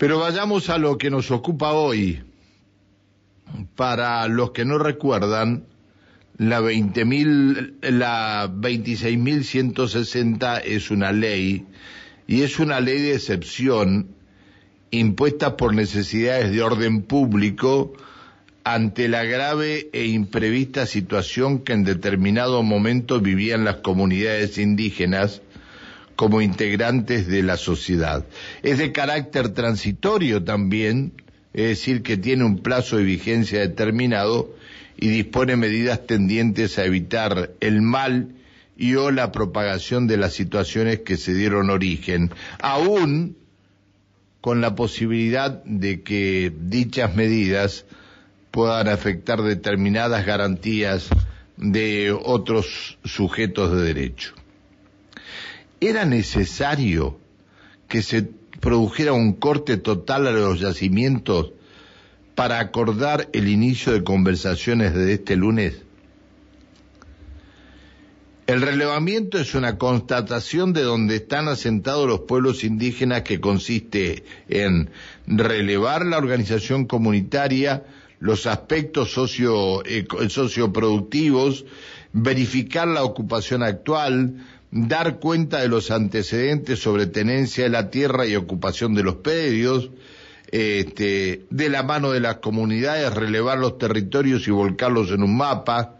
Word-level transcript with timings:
Pero 0.00 0.18
vayamos 0.18 0.68
a 0.70 0.78
lo 0.78 0.96
que 0.96 1.10
nos 1.10 1.30
ocupa 1.30 1.72
hoy. 1.72 2.22
Para 3.76 4.26
los 4.28 4.52
que 4.52 4.64
no 4.64 4.78
recuerdan, 4.78 5.66
la 6.38 6.62
20.000, 6.62 7.74
la 7.82 8.50
26.160 8.50 10.62
es 10.64 10.90
una 10.90 11.12
ley 11.12 11.66
y 12.26 12.40
es 12.40 12.58
una 12.58 12.80
ley 12.80 13.02
de 13.02 13.14
excepción 13.14 14.14
impuesta 14.90 15.58
por 15.58 15.74
necesidades 15.74 16.50
de 16.50 16.62
orden 16.62 17.02
público 17.02 17.92
ante 18.64 19.06
la 19.06 19.24
grave 19.24 19.90
e 19.92 20.06
imprevista 20.06 20.86
situación 20.86 21.58
que 21.58 21.74
en 21.74 21.84
determinado 21.84 22.62
momento 22.62 23.20
vivían 23.20 23.66
las 23.66 23.76
comunidades 23.76 24.56
indígenas 24.56 25.42
como 26.20 26.42
integrantes 26.42 27.26
de 27.28 27.42
la 27.42 27.56
sociedad. 27.56 28.26
Es 28.62 28.76
de 28.76 28.92
carácter 28.92 29.54
transitorio 29.54 30.44
también, 30.44 31.14
es 31.54 31.68
decir, 31.68 32.02
que 32.02 32.18
tiene 32.18 32.44
un 32.44 32.58
plazo 32.58 32.98
de 32.98 33.04
vigencia 33.04 33.60
determinado 33.60 34.54
y 34.98 35.08
dispone 35.08 35.56
medidas 35.56 36.06
tendientes 36.06 36.78
a 36.78 36.84
evitar 36.84 37.52
el 37.60 37.80
mal 37.80 38.34
y 38.76 38.96
o 38.96 39.10
la 39.10 39.32
propagación 39.32 40.06
de 40.08 40.18
las 40.18 40.34
situaciones 40.34 40.98
que 40.98 41.16
se 41.16 41.32
dieron 41.32 41.70
origen, 41.70 42.30
aún 42.60 43.38
con 44.42 44.60
la 44.60 44.74
posibilidad 44.74 45.64
de 45.64 46.02
que 46.02 46.52
dichas 46.54 47.16
medidas 47.16 47.86
puedan 48.50 48.88
afectar 48.88 49.40
determinadas 49.40 50.26
garantías 50.26 51.08
de 51.56 52.12
otros 52.12 52.98
sujetos 53.06 53.72
de 53.72 53.84
derecho 53.84 54.34
era 55.80 56.04
necesario 56.04 57.18
que 57.88 58.02
se 58.02 58.22
produjera 58.60 59.12
un 59.12 59.32
corte 59.32 59.76
total 59.76 60.26
a 60.26 60.32
los 60.32 60.60
yacimientos 60.60 61.52
para 62.34 62.60
acordar 62.60 63.28
el 63.32 63.48
inicio 63.48 63.92
de 63.92 64.04
conversaciones 64.04 64.94
de 64.94 65.14
este 65.14 65.36
lunes? 65.36 65.82
El 68.50 68.62
relevamiento 68.62 69.38
es 69.38 69.54
una 69.54 69.78
constatación 69.78 70.72
de 70.72 70.82
donde 70.82 71.16
están 71.16 71.46
asentados 71.46 72.08
los 72.08 72.22
pueblos 72.22 72.64
indígenas 72.64 73.22
que 73.22 73.40
consiste 73.40 74.24
en 74.48 74.90
relevar 75.28 76.04
la 76.04 76.18
organización 76.18 76.86
comunitaria, 76.86 77.84
los 78.18 78.46
aspectos 78.46 79.12
socio, 79.12 79.84
eh, 79.84 80.04
socioproductivos, 80.28 81.64
verificar 82.12 82.88
la 82.88 83.04
ocupación 83.04 83.62
actual, 83.62 84.44
dar 84.70 85.18
cuenta 85.18 85.60
de 85.60 85.68
los 85.68 85.90
antecedentes 85.90 86.78
sobre 86.78 87.06
tenencia 87.06 87.64
de 87.64 87.70
la 87.70 87.90
tierra 87.90 88.26
y 88.26 88.36
ocupación 88.36 88.94
de 88.94 89.02
los 89.02 89.16
predios, 89.16 89.90
este, 90.50 91.44
de 91.50 91.68
la 91.68 91.82
mano 91.82 92.10
de 92.12 92.20
las 92.20 92.36
comunidades, 92.36 93.14
relevar 93.14 93.58
los 93.58 93.78
territorios 93.78 94.46
y 94.46 94.50
volcarlos 94.50 95.10
en 95.10 95.22
un 95.22 95.36
mapa. 95.36 95.96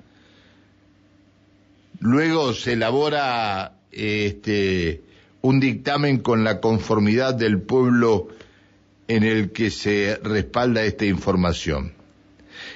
Luego 2.01 2.55
se 2.55 2.75
elabora 2.75 3.75
este, 3.93 5.03
un 5.43 5.61
dictamen 5.61 6.19
con 6.19 6.45
la 6.45 6.61
conformidad 6.61 7.35
del 7.35 7.61
pueblo 7.61 8.29
en 9.09 9.25
el 9.25 9.51
que 9.51 9.71
se 9.71 10.19
respalda 10.23 10.85
esta 10.85 11.05
información. 11.05 11.93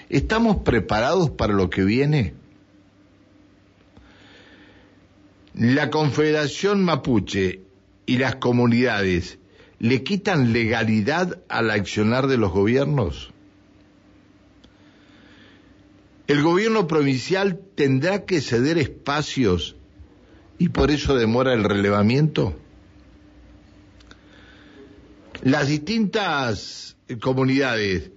¿Estamos 0.08 0.58
preparados 0.58 1.30
para 1.30 1.52
lo 1.52 1.70
que 1.70 1.84
viene? 1.84 2.34
La 5.54 5.88
Confederación 5.88 6.82
Mapuche 6.84 7.60
y 8.06 8.18
las 8.18 8.36
comunidades 8.36 9.38
le 9.78 10.02
quitan 10.02 10.52
legalidad 10.52 11.42
al 11.48 11.70
accionar 11.70 12.26
de 12.26 12.38
los 12.38 12.50
gobiernos. 12.50 13.30
El 16.26 16.42
gobierno 16.42 16.88
provincial 16.88 17.60
tendrá 17.76 18.24
que 18.24 18.40
ceder 18.40 18.78
espacios 18.78 19.76
y 20.58 20.70
por 20.70 20.90
eso 20.90 21.14
demora 21.14 21.54
el 21.54 21.62
relevamiento. 21.62 22.56
Las 25.42 25.68
distintas 25.68 26.96
comunidades 27.20 28.10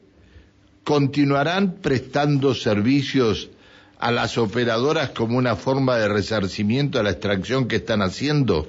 continuarán 0.83 1.75
prestando 1.81 2.55
servicios 2.55 3.51
a 3.99 4.11
las 4.11 4.37
operadoras 4.37 5.09
como 5.09 5.37
una 5.37 5.55
forma 5.55 5.97
de 5.97 6.07
resarcimiento 6.07 6.99
a 6.99 7.03
la 7.03 7.11
extracción 7.11 7.67
que 7.67 7.77
están 7.77 8.01
haciendo, 8.01 8.67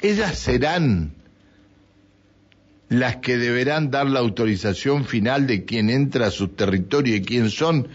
ellas 0.00 0.38
serán 0.38 1.12
las 2.88 3.16
que 3.16 3.38
deberán 3.38 3.90
dar 3.90 4.06
la 4.06 4.20
autorización 4.20 5.04
final 5.04 5.46
de 5.46 5.64
quién 5.64 5.88
entra 5.90 6.26
a 6.26 6.30
su 6.30 6.48
territorio 6.48 7.16
y 7.16 7.22
quién 7.22 7.50
son, 7.50 7.88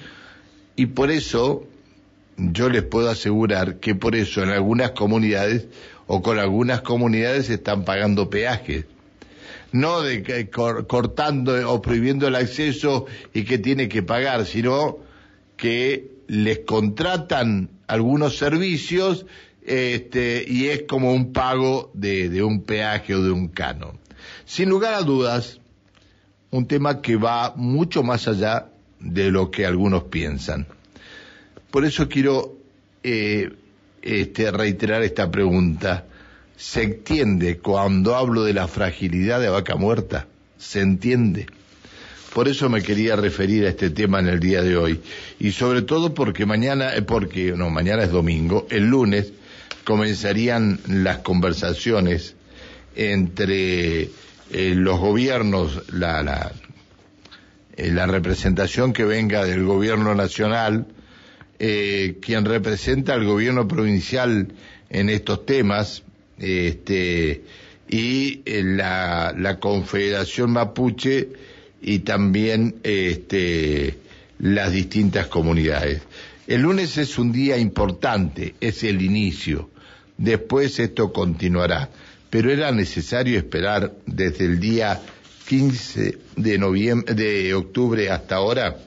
y 0.75 0.87
por 0.87 1.11
eso 1.11 1.67
yo 2.37 2.69
les 2.69 2.83
puedo 2.83 3.09
asegurar 3.09 3.79
que 3.79 3.95
por 3.95 4.15
eso 4.15 4.43
en 4.43 4.49
algunas 4.49 4.91
comunidades 4.91 5.67
o 6.07 6.21
con 6.21 6.39
algunas 6.39 6.81
comunidades 6.81 7.49
están 7.49 7.83
pagando 7.83 8.29
peajes. 8.29 8.85
No 9.71 10.01
de 10.01 10.23
que 10.23 10.49
cortando 10.49 11.69
o 11.69 11.81
prohibiendo 11.81 12.27
el 12.27 12.35
acceso 12.35 13.05
y 13.33 13.43
que 13.43 13.57
tiene 13.57 13.89
que 13.89 14.01
pagar, 14.01 14.45
sino 14.45 14.99
que 15.57 16.11
les 16.27 16.59
contratan 16.59 17.69
algunos 17.87 18.37
servicios 18.37 19.25
este, 19.65 20.45
y 20.47 20.67
es 20.67 20.83
como 20.83 21.11
un 21.13 21.33
pago 21.33 21.91
de, 21.93 22.41
un 22.41 22.63
peaje 22.63 23.15
o 23.15 23.21
de 23.21 23.31
un 23.31 23.49
canon. 23.49 23.99
Sin 24.45 24.69
lugar 24.69 24.93
a 24.93 25.01
dudas, 25.01 25.59
un 26.51 26.67
tema 26.67 27.01
que 27.01 27.17
va 27.17 27.53
mucho 27.55 28.03
más 28.03 28.27
allá 28.27 28.69
de 28.99 29.29
lo 29.29 29.51
que 29.51 29.65
algunos 29.65 30.03
piensan. 30.03 30.67
Por 31.69 31.83
eso 31.83 32.07
quiero 32.07 32.55
eh, 33.03 33.51
este, 34.01 34.51
reiterar 34.51 35.03
esta 35.03 35.29
pregunta. 35.29 36.05
¿Se 36.55 36.83
entiende 36.83 37.59
cuando 37.59 38.15
hablo 38.15 38.43
de 38.43 38.53
la 38.53 38.67
fragilidad 38.67 39.41
de 39.41 39.49
vaca 39.49 39.75
muerta? 39.75 40.27
¿Se 40.57 40.79
entiende? 40.79 41.45
Por 42.33 42.47
eso 42.47 42.69
me 42.69 42.81
quería 42.81 43.15
referir 43.15 43.65
a 43.65 43.69
este 43.69 43.89
tema 43.89 44.19
en 44.19 44.27
el 44.27 44.39
día 44.39 44.61
de 44.61 44.77
hoy. 44.77 44.99
Y 45.39 45.51
sobre 45.51 45.81
todo 45.81 46.13
porque 46.13 46.45
mañana, 46.45 46.95
eh, 46.95 47.01
porque, 47.01 47.53
no, 47.53 47.69
mañana 47.69 48.03
es 48.03 48.11
domingo, 48.11 48.67
el 48.69 48.87
lunes 48.87 49.33
comenzarían 49.83 50.79
las 50.87 51.19
conversaciones 51.19 52.35
entre 52.95 54.01
eh, 54.03 54.09
los 54.75 54.99
gobiernos, 54.99 55.83
la, 55.91 56.21
la, 56.21 56.51
eh, 57.75 57.91
la, 57.91 58.05
representación 58.05 58.93
que 58.93 59.05
venga 59.05 59.45
del 59.45 59.63
gobierno 59.63 60.13
nacional, 60.13 60.87
quien 61.57 62.45
representa 62.45 63.13
al 63.13 63.25
gobierno 63.25 63.67
provincial 63.67 64.49
en 64.91 65.09
estos 65.09 65.43
temas, 65.47 66.03
este, 66.37 67.41
y 67.89 68.43
la, 68.45 69.33
la 69.35 69.59
Confederación 69.59 70.51
Mapuche, 70.51 71.29
y 71.81 71.99
también 71.99 72.75
este, 72.83 73.97
las 74.39 74.71
distintas 74.71 75.27
comunidades. 75.27 76.01
El 76.47 76.61
lunes 76.61 76.97
es 76.97 77.17
un 77.17 77.31
día 77.31 77.57
importante, 77.57 78.55
es 78.61 78.83
el 78.83 79.01
inicio. 79.01 79.69
Después 80.17 80.79
esto 80.79 81.11
continuará, 81.11 81.89
pero 82.29 82.51
era 82.51 82.71
necesario 82.71 83.37
esperar 83.37 83.93
desde 84.05 84.45
el 84.45 84.59
día 84.59 85.01
15 85.47 86.17
de 86.35 86.57
noviembre, 86.57 87.13
de 87.13 87.53
octubre 87.53 88.09
hasta 88.09 88.35
ahora. 88.35 88.77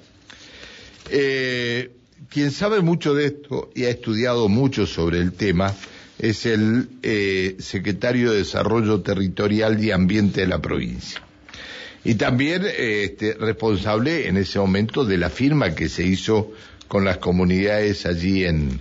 Eh, 1.10 1.90
quien 2.28 2.50
sabe 2.50 2.80
mucho 2.80 3.14
de 3.14 3.26
esto 3.26 3.70
y 3.74 3.84
ha 3.84 3.90
estudiado 3.90 4.48
mucho 4.48 4.86
sobre 4.86 5.18
el 5.18 5.32
tema 5.32 5.74
es 6.18 6.46
el 6.46 6.88
eh, 7.02 7.56
secretario 7.58 8.32
de 8.32 8.38
Desarrollo 8.38 9.00
Territorial 9.00 9.82
y 9.82 9.90
Ambiente 9.90 10.42
de 10.42 10.47
la 10.47 10.60
provincia 10.60 11.20
y 12.04 12.14
también 12.14 12.62
este, 12.64 13.34
responsable 13.34 14.28
en 14.28 14.36
ese 14.36 14.58
momento 14.58 15.04
de 15.04 15.18
la 15.18 15.30
firma 15.30 15.74
que 15.74 15.88
se 15.88 16.04
hizo 16.04 16.52
con 16.88 17.04
las 17.04 17.18
comunidades 17.18 18.06
allí 18.06 18.44
en 18.44 18.80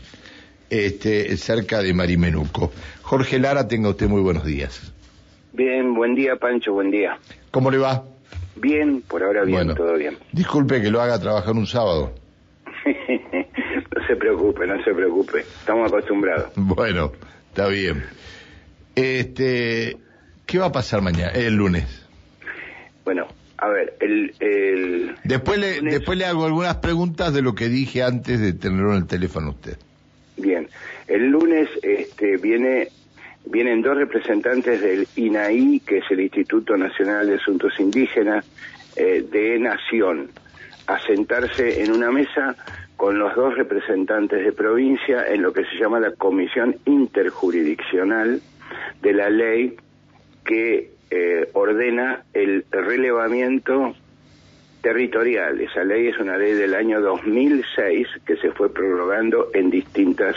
este, 0.69 1.35
cerca 1.37 1.81
de 1.81 1.93
Marimenuco. 1.93 2.71
Jorge 3.01 3.39
Lara, 3.39 3.67
tenga 3.67 3.89
usted 3.89 4.07
muy 4.07 4.21
buenos 4.21 4.45
días. 4.45 4.93
Bien, 5.53 5.93
buen 5.93 6.15
día 6.15 6.35
Pancho, 6.37 6.73
buen 6.73 6.91
día. 6.91 7.19
¿Cómo 7.51 7.71
le 7.71 7.77
va? 7.77 8.03
Bien, 8.55 9.01
por 9.01 9.23
ahora 9.23 9.43
bien, 9.43 9.73
todo 9.75 9.95
bien. 9.95 10.17
Disculpe 10.31 10.81
que 10.81 10.89
lo 10.89 11.01
haga 11.01 11.19
trabajar 11.19 11.55
un 11.55 11.67
sábado. 11.67 12.13
no 12.85 14.07
se 14.07 14.15
preocupe, 14.15 14.67
no 14.67 14.83
se 14.83 14.93
preocupe, 14.93 15.39
estamos 15.39 15.91
acostumbrados. 15.91 16.51
Bueno, 16.55 17.11
está 17.49 17.67
bien. 17.67 18.03
Este, 18.95 19.97
¿qué 20.45 20.59
va 20.59 20.67
a 20.67 20.71
pasar 20.71 21.01
mañana, 21.01 21.31
el 21.31 21.55
lunes? 21.55 22.08
Bueno, 23.09 23.25
a 23.57 23.69
ver, 23.69 23.95
el... 24.01 25.15
después, 25.23 25.57
le, 25.57 25.81
después 25.81 26.15
le 26.15 26.25
hago 26.25 26.45
algunas 26.45 26.75
preguntas 26.75 27.33
de 27.33 27.41
lo 27.41 27.55
que 27.55 27.67
dije 27.67 28.03
antes 28.03 28.39
de 28.39 28.53
tenerlo 28.53 28.91
en 28.91 28.97
el 28.97 29.07
teléfono 29.07 29.49
usted. 29.49 29.79
Bien, 30.37 30.69
el 31.07 31.31
lunes 31.31 31.67
este, 31.81 32.37
viene 32.37 32.89
vienen 33.47 33.81
dos 33.81 33.97
representantes 33.97 34.79
del 34.81 35.07
INAI, 35.15 35.81
que 35.87 35.97
es 35.97 36.03
el 36.11 36.19
Instituto 36.19 36.77
Nacional 36.77 37.25
de 37.25 37.37
Asuntos 37.37 37.79
Indígenas, 37.79 38.45
eh, 38.95 39.25
de 39.27 39.57
Nación, 39.57 40.29
a 40.85 40.99
sentarse 40.99 41.83
en 41.83 41.91
una 41.91 42.11
mesa 42.11 42.55
con 42.95 43.17
los 43.17 43.35
dos 43.35 43.55
representantes 43.55 44.45
de 44.45 44.51
provincia 44.51 45.25
en 45.27 45.41
lo 45.41 45.51
que 45.51 45.65
se 45.65 45.77
llama 45.79 45.99
la 45.99 46.11
Comisión 46.11 46.77
Interjurisdiccional 46.85 48.39
de 49.01 49.13
la 49.13 49.31
ley 49.31 49.77
que 50.45 50.98
eh, 51.11 51.49
ordena 51.53 52.23
el 52.33 52.65
relevamiento 52.71 53.95
territorial. 54.81 55.59
Esa 55.59 55.83
ley 55.83 56.07
es 56.07 56.17
una 56.19 56.37
ley 56.37 56.53
del 56.53 56.75
año 56.75 57.01
2006 57.01 58.07
que 58.25 58.37
se 58.37 58.51
fue 58.51 58.73
prorrogando 58.73 59.49
en 59.53 59.69
distintas 59.69 60.35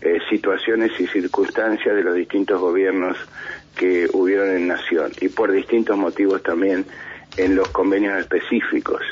eh, 0.00 0.18
situaciones 0.28 0.98
y 0.98 1.06
circunstancias 1.06 1.94
de 1.94 2.02
los 2.02 2.14
distintos 2.14 2.60
gobiernos 2.60 3.16
que 3.76 4.08
hubieron 4.12 4.50
en 4.50 4.68
Nación 4.68 5.12
y 5.20 5.28
por 5.28 5.50
distintos 5.50 5.96
motivos 5.96 6.42
también 6.42 6.84
en 7.36 7.56
los 7.56 7.68
convenios 7.68 8.18
específicos. 8.18 9.02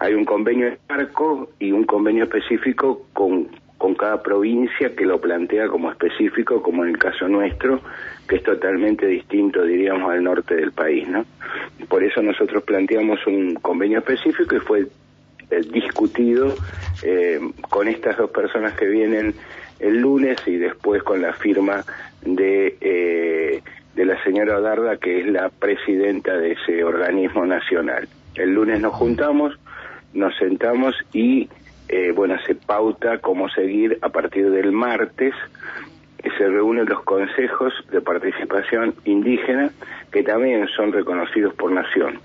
Hay 0.00 0.14
un 0.14 0.24
convenio 0.24 0.76
marco 0.88 1.50
y 1.58 1.70
un 1.70 1.84
convenio 1.84 2.24
específico 2.24 3.06
con, 3.12 3.48
con 3.82 3.96
cada 3.96 4.22
provincia 4.22 4.94
que 4.94 5.04
lo 5.04 5.20
plantea 5.20 5.66
como 5.66 5.90
específico, 5.90 6.62
como 6.62 6.84
en 6.84 6.90
el 6.90 6.98
caso 6.98 7.26
nuestro, 7.26 7.80
que 8.28 8.36
es 8.36 8.42
totalmente 8.44 9.08
distinto, 9.08 9.64
diríamos, 9.64 10.08
al 10.08 10.22
norte 10.22 10.54
del 10.54 10.70
país, 10.70 11.08
¿no? 11.08 11.24
Por 11.88 12.04
eso 12.04 12.22
nosotros 12.22 12.62
planteamos 12.62 13.26
un 13.26 13.54
convenio 13.54 13.98
específico 13.98 14.54
y 14.54 14.60
fue 14.60 14.86
eh, 15.50 15.60
discutido 15.72 16.54
eh, 17.02 17.40
con 17.70 17.88
estas 17.88 18.16
dos 18.18 18.30
personas 18.30 18.74
que 18.74 18.86
vienen 18.86 19.34
el 19.80 19.98
lunes 19.98 20.38
y 20.46 20.58
después 20.58 21.02
con 21.02 21.20
la 21.20 21.32
firma 21.32 21.84
de, 22.24 22.76
eh, 22.80 23.62
de 23.96 24.04
la 24.04 24.22
señora 24.22 24.60
Darda, 24.60 24.96
que 24.96 25.22
es 25.22 25.26
la 25.26 25.48
presidenta 25.48 26.36
de 26.36 26.52
ese 26.52 26.84
organismo 26.84 27.44
nacional. 27.46 28.06
El 28.36 28.54
lunes 28.54 28.80
nos 28.80 28.94
juntamos, 28.94 29.58
nos 30.14 30.36
sentamos 30.36 30.94
y, 31.12 31.48
eh, 31.88 32.12
bueno, 32.14 32.36
se 32.46 32.54
pauta 32.54 33.18
cómo 33.18 33.48
seguir 33.50 33.98
a 34.02 34.08
partir 34.08 34.50
del 34.50 34.72
martes, 34.72 35.34
que 36.22 36.30
se 36.30 36.48
reúnen 36.48 36.86
los 36.86 37.02
consejos 37.02 37.72
de 37.90 38.00
participación 38.00 38.94
indígena, 39.04 39.70
que 40.10 40.22
también 40.22 40.68
son 40.68 40.92
reconocidos 40.92 41.52
por 41.54 41.72
nación. 41.72 42.20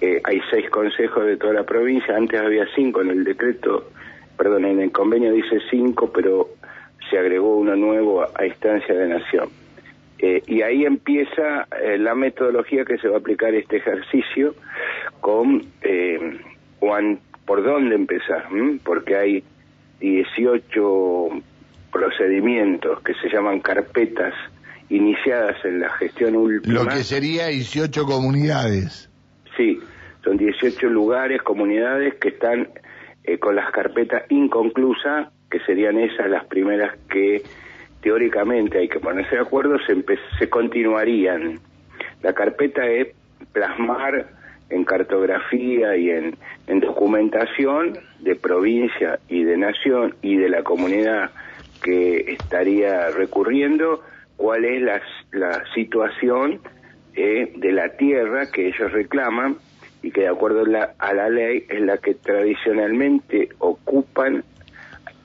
Eh, 0.00 0.20
hay 0.24 0.40
seis 0.50 0.70
consejos 0.70 1.26
de 1.26 1.36
toda 1.36 1.52
la 1.52 1.64
provincia, 1.64 2.16
antes 2.16 2.40
había 2.40 2.66
cinco 2.74 3.02
en 3.02 3.10
el 3.10 3.24
decreto, 3.24 3.90
perdón, 4.36 4.64
en 4.64 4.80
el 4.80 4.92
convenio 4.92 5.32
dice 5.32 5.58
cinco, 5.70 6.10
pero 6.12 6.48
se 7.10 7.18
agregó 7.18 7.56
uno 7.56 7.76
nuevo 7.76 8.22
a, 8.22 8.46
instancia 8.46 8.94
de 8.94 9.08
nación. 9.08 9.48
Eh, 10.20 10.42
y 10.46 10.62
ahí 10.62 10.84
empieza 10.84 11.68
la 11.98 12.14
metodología 12.14 12.84
que 12.84 12.98
se 12.98 13.08
va 13.08 13.16
a 13.16 13.18
aplicar 13.20 13.54
este 13.54 13.76
ejercicio 13.76 14.54
con 15.20 15.64
eh, 15.82 16.40
por 17.48 17.64
dónde 17.64 17.94
empezar, 17.94 18.46
porque 18.84 19.16
hay 19.16 19.44
18 20.00 21.28
procedimientos 21.90 23.00
que 23.00 23.14
se 23.14 23.30
llaman 23.30 23.60
carpetas 23.60 24.34
iniciadas 24.90 25.56
en 25.64 25.80
la 25.80 25.88
gestión 25.94 26.36
última. 26.36 26.74
Lo 26.74 26.86
que 26.86 27.02
sería 27.02 27.46
18 27.46 28.04
comunidades. 28.04 29.10
Sí, 29.56 29.80
son 30.22 30.36
18 30.36 30.88
lugares, 30.88 31.40
comunidades 31.40 32.16
que 32.20 32.28
están 32.28 32.68
con 33.40 33.56
las 33.56 33.70
carpetas 33.72 34.24
inconclusas 34.28 35.28
que 35.50 35.60
serían 35.60 35.98
esas 35.98 36.28
las 36.28 36.44
primeras 36.44 36.98
que 37.10 37.42
teóricamente 38.02 38.78
hay 38.78 38.88
que 38.88 39.00
ponerse 39.00 39.36
de 39.36 39.40
acuerdo, 39.40 39.78
se, 39.86 39.96
se 40.38 40.50
continuarían. 40.50 41.60
La 42.22 42.34
carpeta 42.34 42.86
es 42.86 43.08
plasmar 43.52 44.37
en 44.70 44.84
cartografía 44.84 45.96
y 45.96 46.10
en, 46.10 46.36
en, 46.66 46.80
documentación 46.80 47.98
de 48.20 48.34
provincia 48.36 49.18
y 49.28 49.44
de 49.44 49.56
nación 49.56 50.14
y 50.22 50.36
de 50.36 50.48
la 50.48 50.62
comunidad 50.62 51.30
que 51.82 52.32
estaría 52.32 53.10
recurriendo 53.10 54.02
cuál 54.36 54.64
es 54.64 54.82
la, 54.82 55.00
la 55.32 55.64
situación 55.74 56.60
eh, 57.14 57.52
de 57.56 57.72
la 57.72 57.96
tierra 57.96 58.50
que 58.50 58.68
ellos 58.68 58.92
reclaman 58.92 59.56
y 60.02 60.10
que 60.10 60.22
de 60.22 60.28
acuerdo 60.28 60.62
a 60.98 61.14
la 61.14 61.28
ley 61.28 61.64
es 61.68 61.80
la 61.80 61.98
que 61.98 62.14
tradicionalmente 62.14 63.48
ocupan 63.58 64.44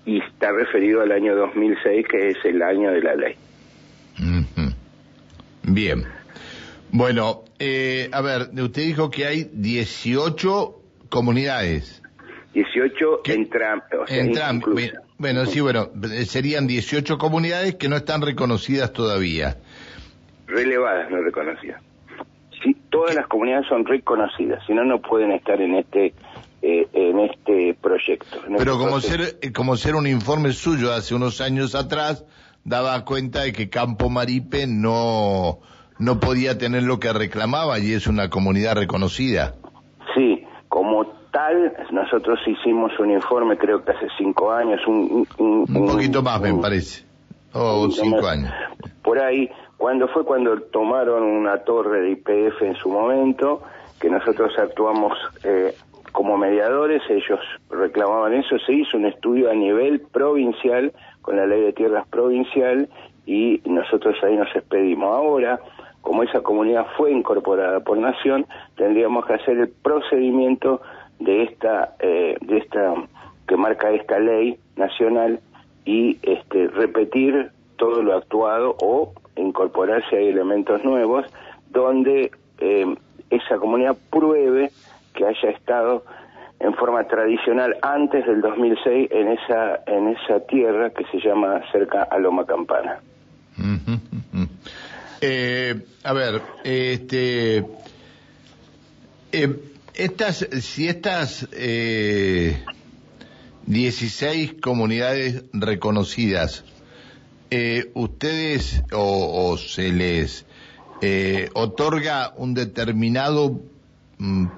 y 0.06 0.20
está 0.20 0.52
referido 0.52 1.02
al 1.02 1.12
año 1.12 1.36
2006, 1.36 2.08
que 2.08 2.30
es 2.30 2.38
el 2.44 2.62
año 2.62 2.92
de 2.92 3.02
la 3.02 3.16
ley. 3.16 3.36
Bien. 5.64 6.04
Bueno, 6.94 7.44
eh, 7.58 8.08
a 8.12 8.22
ver, 8.22 8.50
usted 8.54 8.84
dijo 8.84 9.10
que 9.10 9.26
hay 9.26 9.50
18 9.52 10.80
comunidades. 11.10 12.04
18 12.54 13.22
en 13.26 13.50
Bueno, 15.18 15.46
sí, 15.48 15.60
bueno, 15.60 15.90
serían 16.26 16.68
18 16.68 17.18
comunidades 17.18 17.76
que 17.78 17.90
no 17.90 17.96
están 17.96 18.22
reconocidas 18.22 18.94
todavía. 18.94 19.58
Relevadas, 20.46 21.10
no 21.10 21.24
reconocidas. 21.24 21.82
Sí, 22.64 22.78
todas 22.92 23.16
las 23.16 23.26
comunidades 23.26 23.66
son 23.68 23.86
reconocidas, 23.86 24.64
si 24.68 24.76
no, 24.76 24.86
no 24.86 25.02
pueden 25.02 25.32
estar 25.32 25.60
en 25.60 25.74
este 25.74 26.14
eh, 26.62 26.88
en 26.94 27.20
este 27.22 27.76
proyecto. 27.82 28.38
Pero 28.56 28.74
este 28.74 28.86
como 28.86 29.00
ser 29.00 29.52
como 29.52 29.78
ser 29.78 29.96
un 29.96 30.06
informe 30.06 30.54
suyo 30.54 30.94
hace 30.94 31.16
unos 31.16 31.42
años 31.42 31.74
atrás 31.74 32.24
daba 32.64 33.04
cuenta 33.04 33.42
de 33.42 33.52
que 33.52 33.72
Campo 33.72 34.12
Maripe 34.12 34.68
no 34.68 35.60
no 36.04 36.20
podía 36.20 36.58
tener 36.58 36.84
lo 36.84 37.00
que 37.00 37.14
reclamaba 37.14 37.80
y 37.80 37.94
es 37.94 38.08
una 38.08 38.30
comunidad 38.30 38.76
reconocida. 38.76 39.54
Sí, 40.14 40.44
como 40.68 41.06
tal, 41.32 41.74
nosotros 41.92 42.40
hicimos 42.46 42.92
un 43.00 43.12
informe, 43.12 43.58
creo 43.58 43.84
que 43.84 43.92
hace 43.92 44.08
cinco 44.18 44.52
años, 44.52 44.82
un, 44.86 45.26
un, 45.38 45.66
poquito 45.88 46.22
más, 46.22 46.42
me 46.42 46.54
parece, 46.56 47.06
o 47.54 47.90
cinco 47.90 48.28
años. 48.28 48.52
Por 49.02 49.20
ahí, 49.20 49.50
cuando 49.78 50.08
fue 50.10 50.26
cuando 50.26 50.60
tomaron 50.62 51.24
una 51.24 51.60
torre 51.60 52.02
de 52.02 52.12
IPF 52.12 52.62
en 52.62 52.76
su 52.76 52.90
momento, 52.90 53.64
que 54.00 54.10
nosotros 54.10 54.52
actuamos 54.58 55.14
eh, 55.44 55.74
como 56.12 56.38
mediadores, 56.38 57.02
ellos 57.10 57.40
reclamaban 57.70 58.34
eso, 58.34 58.58
se 58.66 58.74
hizo 58.74 58.98
un 58.98 59.06
estudio 59.06 59.50
a 59.50 59.54
nivel 59.54 60.02
provincial, 60.02 60.92
con 61.22 61.38
la 61.38 61.46
ley 61.46 61.62
de 61.62 61.74
tierras 61.74 62.06
provincial, 62.10 62.90
y 63.26 63.62
nosotros 63.66 64.16
ahí 64.24 64.36
nos 64.36 64.54
expedimos. 64.54 65.16
Ahora, 65.16 65.60
como 66.04 66.22
esa 66.22 66.42
comunidad 66.42 66.86
fue 66.98 67.12
incorporada 67.12 67.80
por 67.80 67.98
nación, 67.98 68.46
tendríamos 68.76 69.26
que 69.26 69.34
hacer 69.34 69.58
el 69.58 69.70
procedimiento 69.70 70.82
de 71.20 71.44
esta, 71.44 71.96
eh, 72.00 72.38
de 72.42 72.58
esta, 72.58 72.94
que 73.48 73.56
marca 73.56 73.90
esta 73.90 74.20
ley 74.20 74.60
nacional 74.76 75.40
y 75.86 76.20
este, 76.22 76.68
repetir 76.68 77.52
todo 77.78 78.04
lo 78.04 78.16
actuado 78.16 78.76
o 78.82 79.14
incorporar 79.38 80.04
si 80.10 80.18
hay 80.18 80.28
elementos 80.28 80.84
nuevos 80.84 81.26
donde 81.72 82.32
eh, 82.60 82.96
esa 83.30 83.58
comunidad 83.58 83.98
pruebe 84.12 84.72
que 85.16 85.26
haya 85.26 85.50
estado 85.50 86.04
en 86.60 86.74
forma 86.76 87.06
tradicional 87.06 87.78
antes 87.82 88.26
del 88.26 88.42
2006 88.42 89.10
en 89.12 89.28
esa 89.30 89.80
en 89.88 90.10
esa 90.10 90.42
tierra 90.42 90.90
que 90.92 91.06
se 91.06 91.20
llama 91.20 91.62
cerca 91.72 92.04
a 92.04 92.18
Loma 92.20 92.46
Campana. 92.46 93.00
Eh, 95.26 95.86
a 96.04 96.12
ver, 96.12 96.42
este, 96.66 97.66
eh, 99.32 99.56
estas, 99.94 100.46
si 100.60 100.90
estas 100.90 101.48
eh, 101.54 102.62
16 103.66 104.56
comunidades 104.62 105.46
reconocidas, 105.54 106.66
eh, 107.52 107.90
ustedes 107.94 108.84
o, 108.92 109.56
se 109.58 109.94
les 109.94 110.46
eh, 111.02 111.50
otorga 111.54 112.34
un 112.36 112.54
determinado 112.54 113.62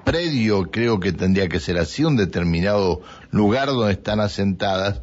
predio, 0.04 0.72
creo 0.72 0.98
que 0.98 1.12
tendría 1.12 1.48
que 1.48 1.60
ser 1.60 1.78
así, 1.78 2.04
un 2.04 2.16
determinado 2.16 3.02
lugar 3.30 3.68
donde 3.68 3.92
están 3.92 4.18
asentadas, 4.18 5.00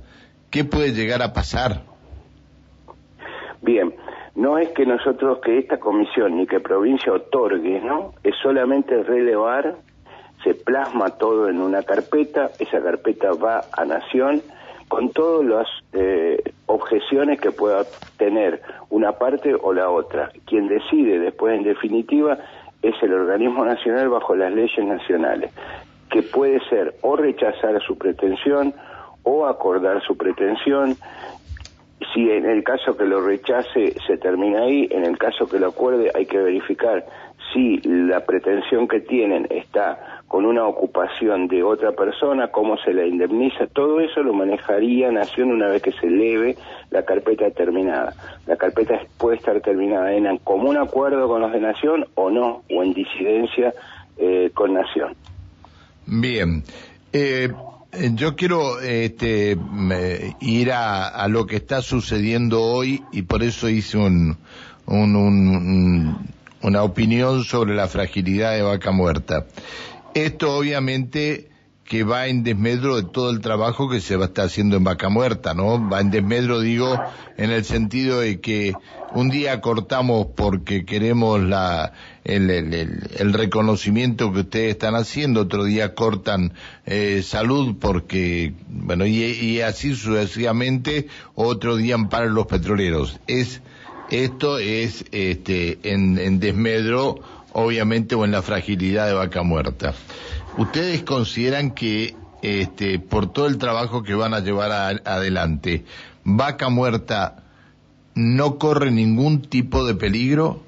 ¿qué 0.50 0.66
puede 0.66 0.92
llegar 0.92 1.22
a 1.22 1.32
pasar? 1.32 1.86
Bien, 3.62 3.94
no 4.36 4.58
es 4.58 4.70
que 4.70 4.86
nosotros, 4.86 5.40
que 5.40 5.60
esta 5.60 5.80
comisión 5.80 6.38
ni 6.38 6.48
que 6.48 6.60
provincia 6.60 7.14
otorgue, 7.14 7.80
¿no? 7.82 8.14
Es 8.24 8.36
solamente 8.42 9.04
relevar, 9.04 9.76
se 10.44 10.56
plasma 10.56 11.12
todo 11.12 11.50
en 11.50 11.62
una 11.62 11.84
carpeta, 11.84 12.52
esa 12.60 12.82
carpeta 12.82 13.32
va 13.34 13.62
a 13.72 13.86
Nación 13.86 14.42
con 14.88 15.10
todas 15.10 15.46
las 15.46 15.68
eh, 15.94 16.42
objeciones 16.66 17.40
que 17.40 17.52
pueda 17.52 17.84
tener 18.18 18.62
una 18.90 19.14
parte 19.14 19.56
o 19.56 19.74
la 19.74 19.90
otra. 19.90 20.32
Quien 20.46 20.68
decide 20.68 21.20
después, 21.20 21.58
en 21.58 21.64
definitiva, 21.64 22.38
es 22.82 22.96
el 23.02 23.14
organismo 23.14 23.66
nacional 23.66 24.10
bajo 24.10 24.36
las 24.36 24.52
leyes 24.52 24.86
nacionales, 24.86 25.52
que 26.10 26.22
puede 26.22 26.60
ser 26.70 26.96
o 27.02 27.16
rechazar 27.16 27.82
su 27.82 27.98
pretensión 27.98 28.74
o 29.24 29.46
acordar 29.48 30.04
su 30.04 30.18
pretensión 30.18 30.96
si 32.14 32.30
en 32.30 32.46
el 32.46 32.64
caso 32.64 32.98
que 32.98 33.06
lo 33.06 33.22
rechace 33.22 33.94
se 34.06 34.18
termina 34.18 34.64
ahí, 34.64 34.88
en 34.92 35.06
el 35.06 35.18
caso 35.18 35.48
que 35.48 35.60
lo 35.60 35.68
acuerde 35.68 36.12
hay 36.14 36.26
que 36.26 36.38
verificar 36.38 37.06
si 37.54 37.78
la 37.84 38.26
pretensión 38.26 38.88
que 38.88 39.00
tienen 39.00 39.48
está 39.50 40.22
con 40.28 40.46
una 40.46 40.66
ocupación 40.66 41.48
de 41.48 41.62
otra 41.62 41.92
persona, 41.92 42.48
cómo 42.48 42.78
se 42.78 42.94
la 42.94 43.06
indemniza, 43.06 43.68
todo 43.68 44.00
eso 44.00 44.24
lo 44.24 44.34
manejaría 44.34 45.12
Nación 45.12 45.52
una 45.52 45.68
vez 45.68 45.84
que 45.84 45.92
se 45.92 46.08
eleve 46.08 46.58
la 46.90 47.04
carpeta 47.04 47.50
terminada. 47.52 48.14
La 48.48 48.56
carpeta 48.56 49.00
puede 49.18 49.38
estar 49.38 49.62
terminada 49.62 50.12
en 50.14 50.38
común 50.40 50.78
acuerdo 50.78 51.28
con 51.28 51.42
los 51.42 51.52
de 51.52 51.60
Nación 51.60 52.06
o 52.16 52.32
no, 52.32 52.64
o 52.72 52.84
en 52.84 52.94
disidencia 52.94 53.74
eh, 54.18 54.50
con 54.54 54.74
Nación. 54.74 55.16
Bien. 56.08 56.64
Eh, 57.12 57.50
yo 58.16 58.36
quiero 58.36 58.80
este, 58.82 59.58
ir 60.40 60.72
a, 60.72 61.28
lo 61.28 61.46
que 61.46 61.58
está 61.58 61.82
sucediendo 61.82 62.62
hoy 62.62 63.04
y 63.12 63.24
por 63.24 63.44
eso 63.44 63.70
hice 63.70 63.98
un, 63.98 64.38
una 64.86 66.84
opinión 66.84 67.44
sobre 67.44 67.76
la 67.76 67.88
fragilidad 67.88 68.54
de 68.54 68.62
vaca 68.62 68.92
muerta. 68.92 69.46
Esto 70.14 70.58
obviamente 70.58 71.50
que 71.84 72.04
va 72.04 72.28
en 72.28 72.44
desmedro 72.44 72.96
de 72.96 73.04
todo 73.04 73.30
el 73.30 73.42
trabajo 73.42 73.90
que 73.90 74.00
se 74.00 74.16
va 74.16 74.32
a 74.36 74.42
haciendo 74.42 74.78
en 74.78 74.84
Vaca 74.84 75.10
Muerta, 75.10 75.54
¿no? 75.54 75.90
Va 75.90 76.00
en 76.00 76.12
desmedro, 76.12 76.62
digo, 76.62 77.00
en 77.38 77.52
el 77.52 77.66
sentido 77.66 78.22
de 78.22 78.40
que 78.40 78.74
un 79.14 79.30
día 79.30 79.60
cortamos 79.60 80.28
porque 80.36 80.86
queremos 80.86 81.42
la, 81.42 81.94
el, 82.24 82.50
el, 82.50 83.34
reconocimiento 83.34 84.32
que 84.32 84.42
ustedes 84.42 84.72
están 84.72 84.96
haciendo, 84.96 85.42
otro 85.42 85.66
día 85.66 85.94
cortan 85.94 86.54
eh, 86.86 87.22
salud 87.24 87.76
porque, 87.80 88.54
bueno, 88.70 89.06
y, 89.06 89.62
así 89.62 89.96
sucesivamente, 89.96 91.08
otro 91.36 91.76
día 91.76 91.96
amparan 91.96 92.34
los 92.34 92.48
petroleros. 92.48 93.20
Es, 93.28 93.62
esto 94.10 94.60
es, 94.60 95.06
este, 95.12 95.80
en, 95.84 96.18
en 96.18 96.40
desmedro 96.40 97.20
obviamente, 97.54 98.16
o 98.16 98.26
en 98.26 98.32
la 98.32 98.42
fragilidad 98.42 99.08
de 99.08 99.14
vaca 99.14 99.44
muerta. 99.44 99.94
¿Ustedes 100.58 101.04
consideran 101.04 101.72
que 101.72 102.16
este, 102.42 103.00
por 103.00 103.32
todo 103.32 103.48
el 103.48 103.58
trabajo 103.58 104.04
que 104.04 104.16
van 104.16 104.34
a 104.34 104.42
llevar 104.42 105.02
adelante, 105.06 105.86
vaca 106.24 106.70
muerta 106.70 107.44
no 108.16 108.58
corre 108.58 108.92
ningún 108.92 109.42
tipo 109.42 109.86
de 109.86 109.96
peligro? 109.96 110.62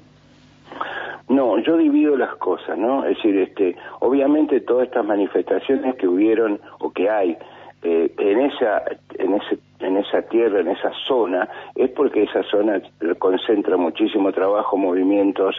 No, 1.28 1.58
yo 1.58 1.76
divido 1.76 2.16
las 2.16 2.36
cosas, 2.36 2.78
¿no? 2.78 3.04
Es 3.04 3.16
decir, 3.16 3.36
este, 3.38 3.76
obviamente 4.00 4.60
todas 4.60 4.86
estas 4.86 5.04
manifestaciones 5.04 5.96
que 5.96 6.06
hubieron 6.06 6.60
o 6.78 6.92
que 6.92 7.10
hay 7.10 7.36
eh, 7.82 8.12
en 8.18 8.40
esa 8.40 8.82
en 9.18 9.34
ese 9.34 9.58
en 9.80 9.96
esa 9.98 10.22
tierra, 10.22 10.60
en 10.60 10.68
esa 10.68 10.90
zona, 11.06 11.48
es 11.74 11.90
porque 11.90 12.22
esa 12.22 12.42
zona 12.44 12.80
concentra 13.18 13.76
muchísimo 13.76 14.32
trabajo, 14.32 14.76
movimientos, 14.76 15.54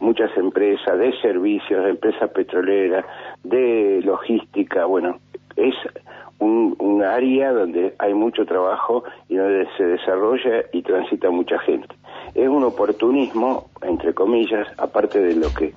muchas 0.00 0.36
empresas 0.36 0.98
de 0.98 1.12
servicios, 1.20 1.84
de 1.84 1.90
empresas 1.90 2.30
petroleras, 2.30 3.04
de 3.44 4.00
logística, 4.04 4.84
bueno, 4.86 5.18
es 5.56 5.74
un, 6.40 6.74
un, 6.80 7.04
área 7.04 7.52
donde 7.52 7.94
hay 7.98 8.14
mucho 8.14 8.44
trabajo 8.44 9.04
y 9.28 9.36
donde 9.36 9.68
se 9.76 9.84
desarrolla 9.84 10.64
y 10.72 10.82
transita 10.82 11.30
mucha 11.30 11.58
gente. 11.60 11.94
Es 12.34 12.48
un 12.48 12.64
oportunismo, 12.64 13.66
entre 13.82 14.14
comillas, 14.14 14.66
aparte 14.78 15.20
de 15.20 15.36
lo 15.36 15.52
que, 15.52 15.74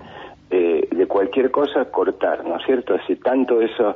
eh, 0.49 0.87
de 0.89 1.07
cualquier 1.07 1.51
cosa, 1.51 1.85
cortar, 1.85 2.45
¿no 2.45 2.57
es 2.57 2.65
cierto? 2.65 2.93
Así 2.95 3.15
tanto 3.17 3.61
eso 3.61 3.95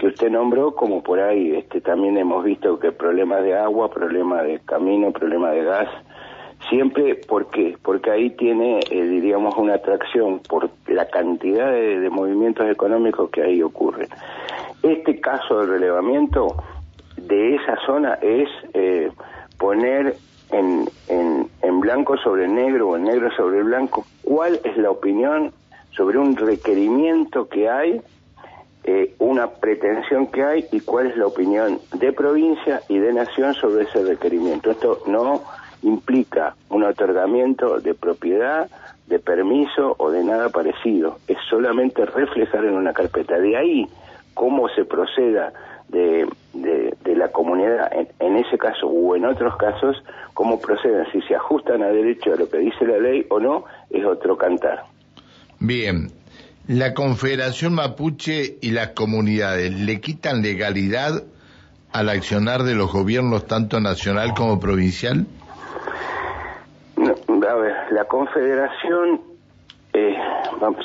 que 0.00 0.06
usted 0.06 0.30
nombró, 0.30 0.74
como 0.74 1.02
por 1.02 1.20
ahí 1.20 1.54
este, 1.54 1.80
también 1.82 2.16
hemos 2.16 2.42
visto 2.42 2.78
que 2.78 2.90
problemas 2.90 3.42
de 3.42 3.54
agua, 3.54 3.90
problemas 3.90 4.44
de 4.44 4.58
camino, 4.60 5.12
problemas 5.12 5.52
de 5.52 5.62
gas, 5.62 5.88
siempre, 6.68 7.14
¿por 7.14 7.50
qué? 7.50 7.76
Porque 7.82 8.10
ahí 8.10 8.30
tiene, 8.30 8.80
eh, 8.90 9.02
diríamos, 9.02 9.54
una 9.56 9.74
atracción 9.74 10.40
por 10.48 10.70
la 10.86 11.06
cantidad 11.08 11.70
de, 11.70 12.08
movimientos 12.10 12.68
económicos 12.70 13.30
que 13.30 13.42
ahí 13.42 13.62
ocurren. 13.62 14.08
Este 14.82 15.20
caso 15.20 15.58
del 15.58 15.68
relevamiento 15.68 16.56
de 17.16 17.56
esa 17.56 17.76
zona 17.86 18.14
es 18.22 18.48
eh, 18.72 19.10
poner 19.58 20.14
en, 20.52 20.88
en, 21.08 21.48
en 21.62 21.80
blanco 21.80 22.16
sobre 22.18 22.48
negro 22.48 22.90
o 22.90 22.96
en 22.96 23.04
negro 23.04 23.30
sobre 23.36 23.62
blanco 23.62 24.04
cuál 24.22 24.60
es 24.64 24.76
la 24.76 24.90
opinión 24.90 25.52
sobre 25.96 26.18
un 26.18 26.36
requerimiento 26.36 27.48
que 27.48 27.68
hay 27.68 28.00
eh, 28.82 29.14
una 29.18 29.48
pretensión 29.48 30.28
que 30.28 30.42
hay 30.42 30.66
y 30.72 30.80
cuál 30.80 31.08
es 31.08 31.16
la 31.16 31.26
opinión 31.26 31.78
de 31.92 32.12
provincia 32.12 32.80
y 32.88 32.98
de 32.98 33.12
nación 33.12 33.52
sobre 33.54 33.84
ese 33.84 34.02
requerimiento. 34.02 34.70
Esto 34.70 35.02
no 35.06 35.42
implica 35.82 36.54
un 36.70 36.84
otorgamiento 36.84 37.78
de 37.80 37.94
propiedad, 37.94 38.70
de 39.06 39.18
permiso 39.18 39.96
o 39.98 40.10
de 40.10 40.24
nada 40.24 40.48
parecido. 40.48 41.18
Es 41.28 41.36
solamente 41.50 42.06
reflejar 42.06 42.64
en 42.64 42.74
una 42.74 42.94
carpeta. 42.94 43.38
De 43.38 43.56
ahí 43.56 43.86
cómo 44.32 44.68
se 44.70 44.86
proceda 44.86 45.52
de, 45.88 46.26
de, 46.52 46.96
la 47.14 47.28
comunidad 47.28 47.92
en, 47.92 48.08
en, 48.18 48.36
ese 48.36 48.56
caso 48.56 48.86
o 48.86 49.14
en 49.14 49.26
otros 49.26 49.56
casos, 49.56 50.02
cómo 50.32 50.58
proceden, 50.60 51.04
si 51.12 51.20
se 51.22 51.34
ajustan 51.34 51.82
a 51.82 51.88
derecho 51.88 52.32
a 52.32 52.36
lo 52.36 52.48
que 52.48 52.58
dice 52.58 52.86
la 52.86 52.98
ley 52.98 53.26
o 53.28 53.38
no, 53.38 53.64
es 53.90 54.04
otro 54.04 54.36
cantar. 54.38 54.84
Bien, 55.58 56.08
la 56.66 56.94
Confederación 56.94 57.74
Mapuche 57.74 58.56
y 58.62 58.70
las 58.70 58.90
comunidades 58.90 59.72
le 59.72 60.00
quitan 60.00 60.40
legalidad 60.40 61.24
al 61.92 62.08
accionar 62.08 62.62
de 62.62 62.74
los 62.74 62.92
gobiernos 62.92 63.46
tanto 63.46 63.80
nacional 63.80 64.32
como 64.34 64.60
provincial? 64.60 65.26
a 66.96 67.54
ver, 67.54 67.74
la 67.90 68.04
Confederación, 68.04 69.20
eh, 69.92 70.16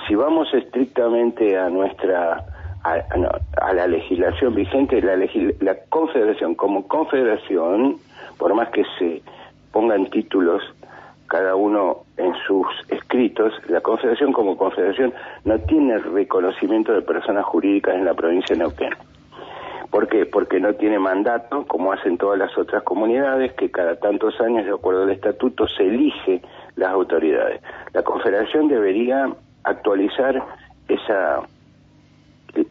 si 0.08 0.16
vamos 0.16 0.48
estrictamente 0.54 1.58
a 1.58 1.70
nuestra 1.70 2.55
a, 2.86 3.74
la 3.74 3.88
legislación 3.88 4.54
vigente, 4.54 5.02
la, 5.02 5.18
la 5.60 5.76
Confederación 5.90 6.56
como 6.56 6.88
Confederación, 6.88 7.98
por 8.38 8.54
más 8.54 8.70
que 8.70 8.84
se 9.00 9.22
pongan 9.72 10.10
títulos 10.10 10.62
cada 11.28 11.56
uno 11.56 12.04
en 12.18 12.34
sus 12.48 12.68
escritos, 12.90 13.54
la 13.68 13.82
Confederación 13.82 14.32
como 14.32 14.56
Confederación 14.56 15.14
no 15.44 15.58
tiene 15.60 15.98
reconocimiento 15.98 16.94
de 16.94 17.02
personas 17.02 17.46
jurídicas 17.46 17.96
en 17.96 18.06
la 18.06 18.14
provincia 18.14 18.56
de 18.56 18.60
Neuquén. 18.60 18.94
¿Por 19.90 20.08
qué? 20.08 20.26
Porque 20.26 20.60
no 20.60 20.74
tiene 20.76 21.00
mandato, 21.00 21.66
como 21.68 21.94
hacen 21.94 22.18
todas 22.18 22.38
las 22.38 22.56
otras 22.58 22.84
comunidades, 22.84 23.54
que 23.54 23.72
cada 23.72 23.96
tantos 23.96 24.40
años, 24.42 24.66
de 24.66 24.72
acuerdo 24.72 25.04
al 25.04 25.12
estatuto, 25.12 25.68
se 25.68 25.84
elige 25.84 26.42
las 26.76 26.90
autoridades. 26.90 27.62
La 27.94 28.04
Confederación 28.04 28.68
debería 28.68 29.30
actualizar 29.64 30.44
esa 30.88 31.42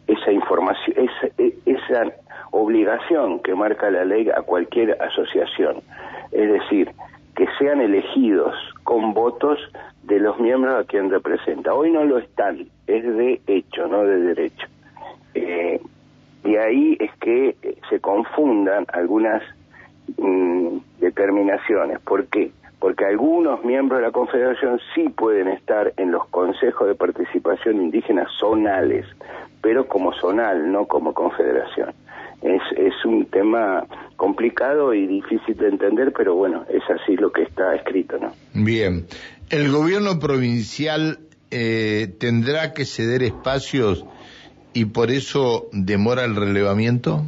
esa 0.07 0.31
información, 0.31 0.95
esa, 0.97 1.33
esa 1.65 2.13
obligación 2.51 3.39
que 3.41 3.53
marca 3.53 3.89
la 3.89 4.05
ley 4.05 4.29
a 4.29 4.41
cualquier 4.41 5.01
asociación. 5.01 5.81
Es 6.31 6.51
decir, 6.51 6.91
que 7.35 7.47
sean 7.59 7.81
elegidos 7.81 8.55
con 8.83 9.13
votos 9.13 9.59
de 10.03 10.19
los 10.19 10.39
miembros 10.39 10.75
a 10.75 10.83
quien 10.85 11.09
representa. 11.09 11.73
Hoy 11.73 11.91
no 11.91 12.05
lo 12.05 12.17
están, 12.17 12.67
es 12.87 13.03
de 13.03 13.41
hecho, 13.47 13.87
no 13.87 14.03
de 14.03 14.19
derecho. 14.21 14.67
Eh, 15.33 15.81
y 16.45 16.55
ahí 16.55 16.97
es 16.99 17.11
que 17.19 17.55
se 17.89 17.99
confundan 17.99 18.85
algunas 18.93 19.41
mm, 20.17 20.77
determinaciones. 20.99 21.99
¿Por 21.99 22.27
qué? 22.27 22.51
Porque 22.85 23.03
algunos 23.03 23.65
miembros 23.65 23.99
de 23.99 24.05
la 24.05 24.11
Confederación 24.11 24.79
sí 24.93 25.09
pueden 25.09 25.47
estar 25.47 25.91
en 25.97 26.11
los 26.11 26.27
consejos 26.27 26.87
de 26.87 26.93
participación 26.93 27.81
indígena 27.81 28.27
zonales, 28.39 29.07
pero 29.59 29.87
como 29.87 30.13
zonal, 30.13 30.71
no 30.71 30.85
como 30.85 31.11
confederación. 31.11 31.95
Es, 32.43 32.61
es 32.77 32.93
un 33.03 33.25
tema 33.25 33.87
complicado 34.17 34.93
y 34.93 35.07
difícil 35.07 35.57
de 35.57 35.69
entender, 35.69 36.13
pero 36.15 36.35
bueno, 36.35 36.63
es 36.69 36.83
así 36.87 37.15
lo 37.17 37.31
que 37.31 37.41
está 37.41 37.73
escrito, 37.73 38.19
¿no? 38.19 38.31
Bien. 38.53 39.07
¿El 39.49 39.71
gobierno 39.71 40.19
provincial 40.19 41.17
eh, 41.49 42.13
tendrá 42.19 42.73
que 42.73 42.85
ceder 42.85 43.23
espacios 43.23 44.05
y 44.73 44.85
por 44.85 45.09
eso 45.09 45.69
demora 45.71 46.23
el 46.23 46.35
relevamiento? 46.35 47.23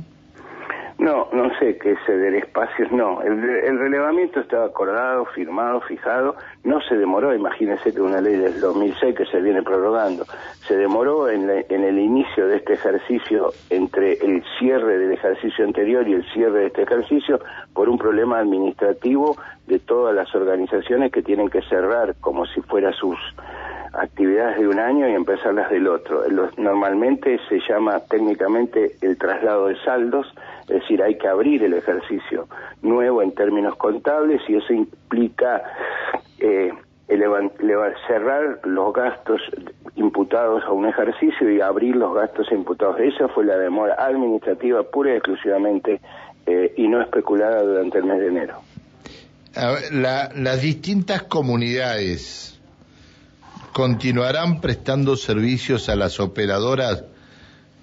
No, 1.00 1.28
no 1.32 1.56
sé 1.60 1.78
qué 1.78 1.96
ceder 2.08 2.34
espacios, 2.34 2.92
no. 2.92 3.22
El, 3.22 3.78
relevamiento 3.78 4.40
estaba 4.40 4.66
acordado, 4.66 5.26
firmado, 5.26 5.80
fijado, 5.82 6.36
no 6.64 6.82
se 6.82 6.98
demoró, 6.98 7.36
imagínense 7.36 7.94
que 7.94 8.02
una 8.02 8.20
ley 8.20 8.36
del 8.36 8.60
2006 8.60 9.16
que 9.16 9.26
se 9.28 9.40
viene 9.40 9.62
prorrogando, 9.62 10.26
se 10.68 10.76
demoró 10.76 11.30
en, 11.30 11.50
en 11.50 11.84
el 11.84 12.00
inicio 12.00 12.48
de 12.48 12.58
este 12.58 12.74
ejercicio 12.74 13.52
entre 13.70 14.14
el 14.14 14.44
cierre 14.58 14.98
del 14.98 15.12
ejercicio 15.12 15.66
anterior 15.66 16.08
y 16.08 16.14
el 16.14 16.26
cierre 16.34 16.62
de 16.62 16.68
este 16.68 16.82
ejercicio 16.82 17.40
por 17.74 17.90
un 17.90 18.00
problema 18.00 18.40
administrativo 18.40 19.38
de 19.68 19.78
todas 19.78 20.16
las 20.16 20.34
organizaciones 20.34 21.12
que 21.12 21.22
tienen 21.22 21.50
que 21.50 21.62
cerrar 21.64 22.16
como 22.22 22.46
si 22.48 22.62
fuera 22.62 22.92
sus 22.94 23.20
actividades 23.94 24.60
de 24.60 24.68
un 24.68 24.80
año 24.80 25.10
y 25.10 25.14
empezar 25.14 25.54
las 25.54 25.70
del 25.70 25.88
otro. 25.88 26.24
Normalmente 26.58 27.40
se 27.50 27.60
llama 27.68 28.00
técnicamente 28.10 28.96
el 29.02 29.18
traslado 29.18 29.68
de 29.68 29.76
saldos, 29.84 30.28
Es 30.68 30.82
decir, 30.82 31.02
hay 31.02 31.18
que 31.18 31.28
abrir 31.28 31.64
el 31.64 31.74
ejercicio 31.74 32.48
nuevo 32.82 33.22
en 33.22 33.34
términos 33.34 33.76
contables 33.78 34.42
y 34.50 34.56
eso 34.56 34.74
implica 34.74 35.64
eh, 36.40 36.72
cerrar 38.08 38.60
los 38.64 38.94
gastos 38.94 39.42
imputados 39.96 40.64
a 40.66 40.72
un 40.72 40.88
ejercicio 40.88 41.50
y 41.50 41.62
abrir 41.62 41.96
los 41.96 42.14
gastos 42.14 42.52
imputados. 42.52 42.98
Esa 43.00 43.28
fue 43.30 43.46
la 43.46 43.58
demora 43.58 43.96
administrativa 43.98 44.84
pura 44.84 45.14
y 45.14 45.18
exclusivamente 45.18 46.02
eh, 46.46 46.74
y 46.78 46.88
no 46.88 47.02
especulada 47.02 47.62
durante 47.62 48.00
el 48.00 48.04
mes 48.06 48.20
de 48.20 48.28
enero. 48.28 48.62
las 49.92 50.62
distintas 50.62 51.24
comunidades 51.24 52.60
continuarán 53.74 54.60
prestando 54.60 55.16
servicios 55.16 55.88
a 55.90 55.96
las 55.96 56.20
operadoras 56.20 57.04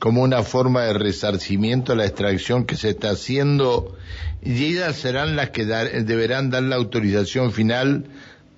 como 0.05 0.21
una 0.21 0.43
forma 0.43 0.83
de 0.83 0.93
resarcimiento 0.93 1.95
a 1.95 1.97
la 1.97 2.05
extracción 2.05 2.67
que 2.67 2.77
se 2.77 2.91
está 2.91 3.13
haciendo 3.13 3.97
y 4.43 4.67
ellas 4.67 4.97
serán 4.97 5.35
las 5.35 5.49
que 5.49 5.65
deberán 5.65 6.51
dar 6.51 6.63
la 6.63 6.77
autorización 6.77 7.53
final 7.53 8.05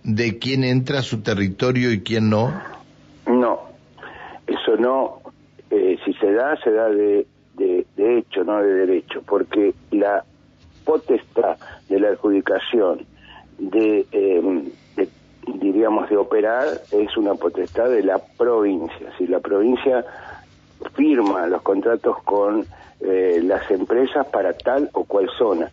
de 0.03 0.41
quién 0.41 0.65
entra 0.65 0.99
a 0.99 1.03
su 1.03 1.23
territorio 1.23 1.93
y 1.93 2.01
quién 2.03 2.31
no? 2.31 2.53
No, 3.29 3.61
eso 4.49 4.77
no, 4.77 5.21
eh, 5.71 5.97
si 6.05 6.15
se 6.15 6.33
da, 6.33 6.57
se 6.65 6.73
da 6.73 6.89
de, 6.89 7.29
de, 7.55 8.19
hecho, 8.19 8.43
no 8.43 8.61
de 8.61 8.75
derecho, 8.87 9.23
porque 9.25 9.73
la 9.93 10.25
potestad 10.85 11.59
de 11.89 12.01
la 12.01 12.09
adjudicación 12.09 13.07
de, 13.59 14.05
eh, 14.11 14.65
de, 14.97 15.09
diríamos, 15.61 16.11
de 16.11 16.17
operar 16.17 16.67
es 16.91 17.17
una 17.17 17.35
potestad 17.35 17.89
de 17.89 18.03
la 18.03 18.19
provincia. 18.37 19.13
Si 19.17 19.29
la 19.29 19.39
provincia 19.39 20.05
firma 20.95 21.47
los 21.47 21.63
contratos 21.63 22.23
con 22.23 22.67
eh, 23.01 23.41
las 23.43 23.71
empresas 23.71 24.27
para 24.29 24.53
tal 24.55 24.91
o 24.93 25.05
cual 25.05 25.29
zona, 25.39 25.71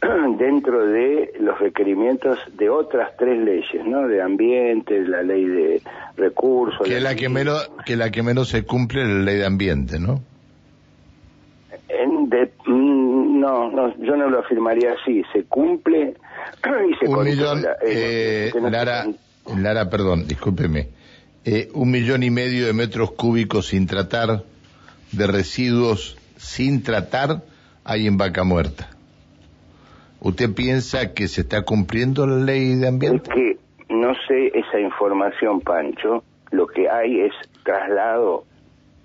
dentro 0.38 0.86
de 0.86 1.32
los 1.40 1.58
requerimientos 1.58 2.38
de 2.54 2.68
otras 2.68 3.16
tres 3.18 3.38
leyes, 3.42 3.84
¿no? 3.86 4.06
De 4.08 4.20
ambiente, 4.20 5.00
la 5.00 5.22
ley 5.22 5.44
de 5.44 5.82
recursos. 6.16 6.86
Que 6.86 7.00
la 7.00 7.14
que 7.14 7.28
menos 7.28 7.70
que 7.84 7.96
la 7.96 8.10
que 8.10 8.22
menos 8.22 8.48
se 8.48 8.64
cumple 8.64 9.04
la 9.04 9.22
ley 9.22 9.36
de 9.38 9.46
ambiente, 9.46 9.98
¿no? 9.98 10.20
Mm, 12.66 13.40
no, 13.40 13.70
no, 13.70 13.96
yo 13.98 14.16
no 14.16 14.28
lo 14.28 14.40
afirmaría 14.40 14.92
así. 15.00 15.22
Se 15.32 15.44
cumple 15.44 16.14
y 16.90 16.94
se 16.96 17.08
un 17.08 17.24
millón, 17.24 17.64
eh, 17.86 18.52
Lara, 18.60 19.06
Lara, 19.56 19.88
perdón, 19.88 20.26
discúlpeme. 20.26 20.88
Eh, 21.48 21.68
un 21.74 21.92
millón 21.92 22.24
y 22.24 22.30
medio 22.30 22.66
de 22.66 22.72
metros 22.72 23.12
cúbicos 23.12 23.68
sin 23.68 23.86
tratar 23.86 24.42
de 25.12 25.26
residuos 25.28 26.18
sin 26.36 26.82
tratar 26.82 27.42
hay 27.84 28.08
en 28.08 28.18
vaca 28.18 28.42
muerta. 28.42 28.90
¿Usted 30.20 30.52
piensa 30.54 31.14
que 31.14 31.28
se 31.28 31.42
está 31.42 31.62
cumpliendo 31.62 32.26
la 32.26 32.44
ley 32.44 32.74
de 32.74 32.88
ambiente? 32.88 33.30
Es 33.30 33.34
que 33.34 33.58
no 33.88 34.12
sé 34.26 34.48
esa 34.54 34.80
información, 34.80 35.60
Pancho. 35.60 36.24
Lo 36.50 36.66
que 36.66 36.88
hay 36.88 37.20
es 37.20 37.32
traslado, 37.64 38.44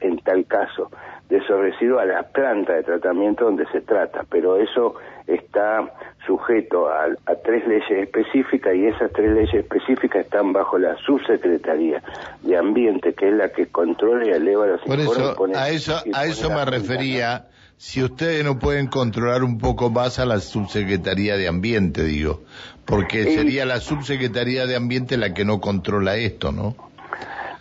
en 0.02 0.18
tal 0.20 0.46
caso, 0.46 0.90
de 1.30 1.38
esos 1.38 1.60
residuos 1.62 2.02
a 2.02 2.06
la 2.06 2.24
planta 2.24 2.74
de 2.74 2.84
tratamiento 2.84 3.46
donde 3.46 3.66
se 3.72 3.82
trata, 3.82 4.26
pero 4.30 4.58
eso 4.58 4.96
está 5.28 5.90
sujeto 6.26 6.90
a, 6.90 7.08
tres 7.44 7.66
leyes 7.68 7.90
específicas 7.90 8.76
y 8.76 8.88
esas 8.88 9.12
tres 9.14 9.34
leyes 9.34 9.54
específicas 9.54 10.26
están 10.26 10.54
bajo 10.54 10.78
la 10.78 10.96
subsecretaría 10.98 12.04
de 12.42 12.58
Ambiente, 12.58 13.14
que 13.14 13.30
es 13.30 13.36
la 13.36 13.50
que 13.50 13.68
controla 13.68 14.26
y 14.26 14.30
eleva 14.30 14.68
los 14.68 14.82
Por 14.82 15.00
Eso, 15.00 15.36
a 15.56 15.70
eso, 15.70 16.04
a 16.14 16.26
eso 16.26 16.50
me 16.50 16.66
refería. 16.66 17.48
Si 17.78 18.04
ustedes 18.04 18.44
no 18.44 18.60
pueden 18.60 18.88
controlar 18.88 19.44
un 19.44 19.58
poco 19.58 19.90
más 19.90 20.20
a 20.20 20.26
la 20.26 20.40
subsecretaría 20.40 21.36
de 21.38 21.48
Ambiente, 21.48 22.04
digo, 22.04 22.42
porque 22.86 23.24
sería 23.24 23.66
la 23.66 23.80
subsecretaría 23.80 24.68
de 24.68 24.76
Ambiente 24.76 25.18
la 25.18 25.34
que 25.34 25.46
no 25.46 25.60
controla 25.60 26.16
esto, 26.18 26.52
¿no? 26.52 26.76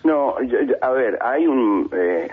No, 0.05 0.37
a 0.81 0.91
ver, 0.91 1.19
hay 1.21 1.47
un... 1.47 1.89
Eh, 1.93 2.29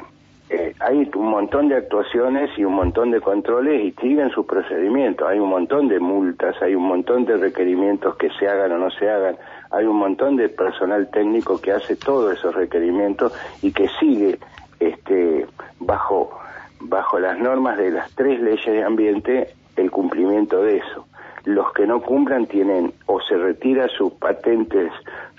eh, 0.50 0.74
hay 0.80 1.10
un 1.14 1.28
montón 1.28 1.68
de 1.68 1.76
actuaciones 1.76 2.50
y 2.58 2.64
un 2.64 2.76
montón 2.76 3.12
de 3.12 3.20
controles 3.20 3.84
y 3.84 3.92
siguen 4.02 4.30
sus 4.30 4.46
procedimientos. 4.46 5.28
Hay 5.28 5.40
un 5.40 5.50
montón 5.50 5.90
de 5.90 6.00
multas, 6.00 6.56
hay 6.62 6.74
un 6.74 6.84
montón 6.84 7.26
de 7.26 7.36
requerimientos 7.36 8.16
que 8.16 8.30
se 8.30 8.48
hagan 8.48 8.72
o 8.72 8.78
no 8.78 8.90
se 8.92 9.10
hagan. 9.10 9.36
Hay 9.72 9.84
un 9.84 9.98
montón 9.98 10.38
de 10.38 10.48
personal 10.48 11.10
técnico 11.12 11.60
que 11.60 11.74
hace 11.74 11.98
todos 11.98 12.34
esos 12.34 12.56
requerimientos 12.56 13.34
y 13.62 13.74
que 13.74 13.90
sigue 14.00 14.40
este, 14.80 15.46
bajo, 15.82 16.40
bajo 16.80 17.20
las 17.20 17.38
normas 17.38 17.78
de 17.78 17.92
las 17.92 18.10
tres 18.16 18.40
leyes 18.40 18.66
de 18.66 18.84
ambiente 18.84 19.50
el 19.76 19.92
cumplimiento 19.92 20.62
de 20.62 20.78
eso 20.78 21.07
los 21.48 21.72
que 21.72 21.88
no 21.88 22.02
cumplan 22.02 22.46
tienen 22.46 22.94
o 23.06 23.22
se 23.22 23.38
retira 23.38 23.88
sus 23.88 24.12
patentes, 24.14 24.92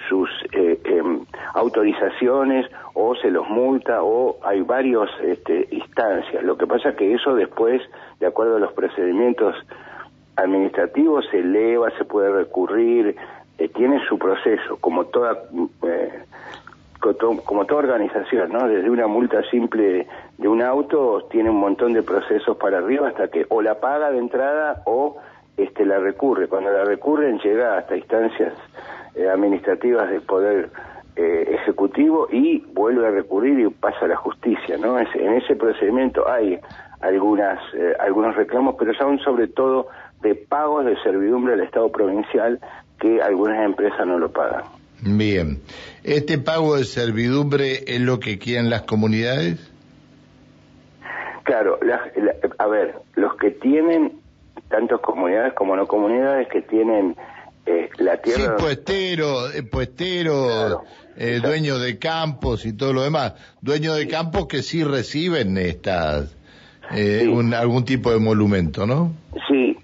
sus 0.08 0.30
eh, 0.52 0.80
em, 0.84 1.20
autorizaciones 1.52 2.64
o 2.94 3.14
se 3.14 3.30
los 3.30 3.46
multa 3.50 4.02
o 4.02 4.38
hay 4.42 4.62
varias 4.62 5.10
este, 5.22 5.68
instancias. 5.70 6.42
Lo 6.42 6.56
que 6.56 6.66
pasa 6.66 6.90
es 6.90 6.96
que 6.96 7.12
eso 7.12 7.34
después, 7.34 7.82
de 8.20 8.26
acuerdo 8.26 8.56
a 8.56 8.58
los 8.58 8.72
procedimientos 8.72 9.54
administrativos, 10.36 11.26
se 11.30 11.40
eleva, 11.40 11.90
se 11.98 12.06
puede 12.06 12.32
recurrir, 12.32 13.14
eh, 13.58 13.68
tiene 13.68 14.00
su 14.08 14.18
proceso, 14.18 14.78
como 14.80 15.04
toda... 15.06 15.36
Eh, 15.82 16.24
como 17.44 17.64
toda 17.64 17.78
organización, 17.78 18.50
¿no? 18.50 18.66
Desde 18.66 18.90
una 18.90 19.06
multa 19.06 19.40
simple 19.52 20.08
de 20.36 20.48
un 20.48 20.60
auto 20.62 21.28
tiene 21.30 21.48
un 21.48 21.60
montón 21.60 21.92
de 21.92 22.02
procesos 22.02 22.56
para 22.56 22.78
arriba 22.78 23.06
hasta 23.06 23.28
que 23.28 23.46
o 23.50 23.62
la 23.62 23.78
paga 23.78 24.10
de 24.10 24.18
entrada 24.18 24.82
o 24.84 25.16
este, 25.58 25.84
la 25.84 25.98
recurre. 25.98 26.48
Cuando 26.48 26.70
la 26.70 26.84
recurren 26.84 27.38
llega 27.38 27.78
hasta 27.78 27.96
instancias 27.96 28.54
eh, 29.14 29.28
administrativas 29.28 30.08
del 30.10 30.22
Poder 30.22 30.70
eh, 31.16 31.58
Ejecutivo 31.60 32.28
y 32.30 32.60
vuelve 32.72 33.06
a 33.06 33.10
recurrir 33.10 33.58
y 33.58 33.68
pasa 33.68 34.04
a 34.04 34.08
la 34.08 34.16
justicia. 34.16 34.76
¿no? 34.78 34.98
en 34.98 35.32
ese 35.34 35.56
procedimiento 35.56 36.28
hay 36.30 36.58
algunas, 37.00 37.58
eh, 37.74 37.92
algunos 38.00 38.36
reclamos, 38.36 38.76
pero 38.78 38.94
son 38.94 39.18
sobre 39.20 39.48
todo 39.48 39.88
de 40.22 40.34
pagos 40.34 40.84
de 40.84 40.96
servidumbre 41.02 41.56
del 41.56 41.66
Estado 41.66 41.90
provincial 41.90 42.60
que 43.00 43.20
algunas 43.20 43.64
empresas 43.64 44.06
no 44.06 44.18
lo 44.18 44.30
pagan. 44.30 44.62
Bien. 45.00 45.60
¿Este 46.02 46.38
pago 46.38 46.76
de 46.76 46.84
servidumbre 46.84 47.84
es 47.86 48.00
lo 48.00 48.18
que 48.18 48.38
quieren 48.38 48.68
las 48.68 48.82
comunidades? 48.82 49.72
Claro, 51.44 51.78
a 52.58 52.66
ver, 52.66 52.96
los 53.14 53.36
que 53.36 53.50
tienen 53.50 54.17
tanto 54.68 55.00
comunidades 55.00 55.54
como 55.54 55.76
no 55.76 55.86
comunidades 55.86 56.48
que 56.48 56.62
tienen 56.62 57.16
eh, 57.66 57.90
la 57.98 58.16
tierra. 58.16 58.56
Sí, 58.56 58.62
puestero, 58.62 59.50
eh, 59.50 59.62
puestero, 59.62 60.82
eh, 61.16 61.40
dueños 61.42 61.82
de 61.82 61.98
campos 61.98 62.64
y 62.64 62.72
todo 62.72 62.92
lo 62.92 63.02
demás. 63.02 63.34
Dueños 63.60 63.96
de 63.96 64.08
campos 64.08 64.46
que 64.46 64.62
sí 64.62 64.84
reciben 64.84 65.58
estas, 65.58 66.34
algún 66.90 67.84
tipo 67.84 68.10
de 68.10 68.18
monumento, 68.18 68.86
¿no? 68.86 69.12
Sí, 69.48 69.76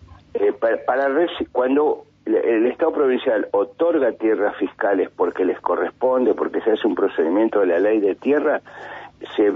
para, 0.61 0.83
para 0.85 1.09
cuando 1.53 2.07
el 2.25 2.67
Estado 2.67 2.93
provincial 2.93 3.49
otorga 3.53 4.13
tierras 4.13 4.57
fiscales 4.57 5.11
porque 5.15 5.45
les 5.45 5.61
corresponde, 5.61 6.33
porque 6.33 6.63
se 6.63 6.71
hace 6.71 6.87
un 6.87 6.95
procedimiento 6.95 7.61
de 7.61 7.67
la 7.67 7.79
ley 7.79 8.01
de 8.01 8.15
tierra, 8.15 8.63
se 9.37 9.53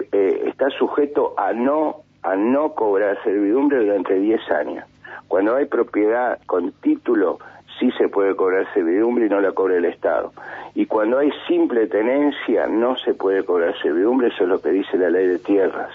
está 0.46 0.68
sujeto 0.78 1.34
a 1.38 1.54
no 1.54 2.02
a 2.22 2.36
no 2.36 2.74
cobrar 2.74 3.22
servidumbre 3.22 3.78
durante 3.78 4.14
10 4.14 4.50
años. 4.50 4.84
Cuando 5.26 5.56
hay 5.56 5.66
propiedad 5.66 6.38
con 6.46 6.72
título, 6.72 7.38
sí 7.78 7.90
se 7.98 8.08
puede 8.08 8.34
cobrar 8.36 8.72
servidumbre 8.74 9.26
y 9.26 9.28
no 9.28 9.40
la 9.40 9.52
cobra 9.52 9.76
el 9.76 9.84
Estado. 9.84 10.32
Y 10.74 10.86
cuando 10.86 11.18
hay 11.18 11.30
simple 11.46 11.86
tenencia, 11.86 12.66
no 12.66 12.96
se 12.98 13.14
puede 13.14 13.44
cobrar 13.44 13.74
servidumbre, 13.82 14.28
eso 14.28 14.44
es 14.44 14.48
lo 14.48 14.60
que 14.60 14.70
dice 14.70 14.96
la 14.96 15.10
ley 15.10 15.26
de 15.26 15.38
tierras. 15.38 15.90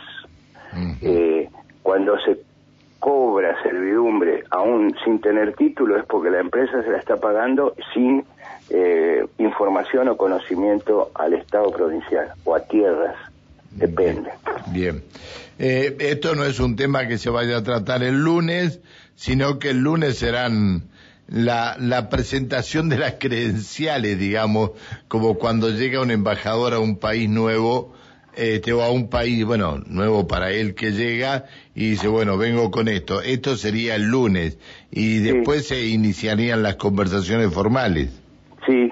Eh, 1.02 1.50
cuando 1.84 2.18
se 2.20 2.40
cobra 3.00 3.62
servidumbre 3.62 4.46
aún 4.50 4.96
sin 5.04 5.20
tener 5.20 5.54
título 5.56 5.98
es 5.98 6.06
porque 6.06 6.32
la 6.32 6.40
empresa 6.40 6.82
se 6.82 6.90
la 6.90 6.98
está 6.98 7.18
pagando 7.18 7.76
sin 7.94 8.24
eh, 8.70 9.26
información 9.40 10.08
o 10.08 10.18
conocimiento 10.18 11.12
al 11.14 11.34
Estado 11.34 11.70
provincial 11.72 12.32
o 12.46 12.56
a 12.56 12.62
tierras. 12.62 13.16
Depende. 13.72 14.30
Bien. 14.72 15.04
Eh, 15.60 15.96
esto 16.00 16.34
no 16.34 16.46
es 16.46 16.60
un 16.60 16.76
tema 16.76 17.08
que 17.08 17.18
se 17.18 17.30
vaya 17.30 17.58
a 17.58 17.64
tratar 17.64 18.04
el 18.04 18.24
lunes, 18.24 18.80
sino 19.16 19.60
que 19.60 19.70
el 19.72 19.80
lunes 19.80 20.18
serán 20.18 20.84
la, 21.28 21.76
la 21.80 22.10
presentación 22.10 22.90
de 22.90 22.98
las 22.98 23.14
credenciales, 23.14 24.20
digamos, 24.20 24.72
como 25.08 25.36
cuando 25.36 25.70
llega 25.70 26.02
un 26.02 26.12
embajador 26.12 26.74
a 26.74 26.80
un 26.80 26.98
país 26.98 27.30
nuevo, 27.30 27.94
este, 28.36 28.74
o 28.74 28.82
a 28.82 28.92
un 28.92 29.10
país, 29.10 29.46
bueno, 29.46 29.80
nuevo 29.86 30.28
para 30.28 30.52
él 30.52 30.74
que 30.74 30.92
llega 30.92 31.46
y 31.76 31.92
dice, 31.92 32.08
bueno, 32.08 32.38
vengo 32.38 32.72
con 32.72 32.88
esto. 32.88 33.22
Esto 33.22 33.56
sería 33.56 33.96
el 33.96 34.04
lunes 34.04 34.58
y 34.92 35.20
después 35.20 35.68
se 35.68 35.86
iniciarían 35.86 36.64
las 36.64 36.76
conversaciones 36.76 37.54
formales. 37.54 38.20
Sí, 38.66 38.92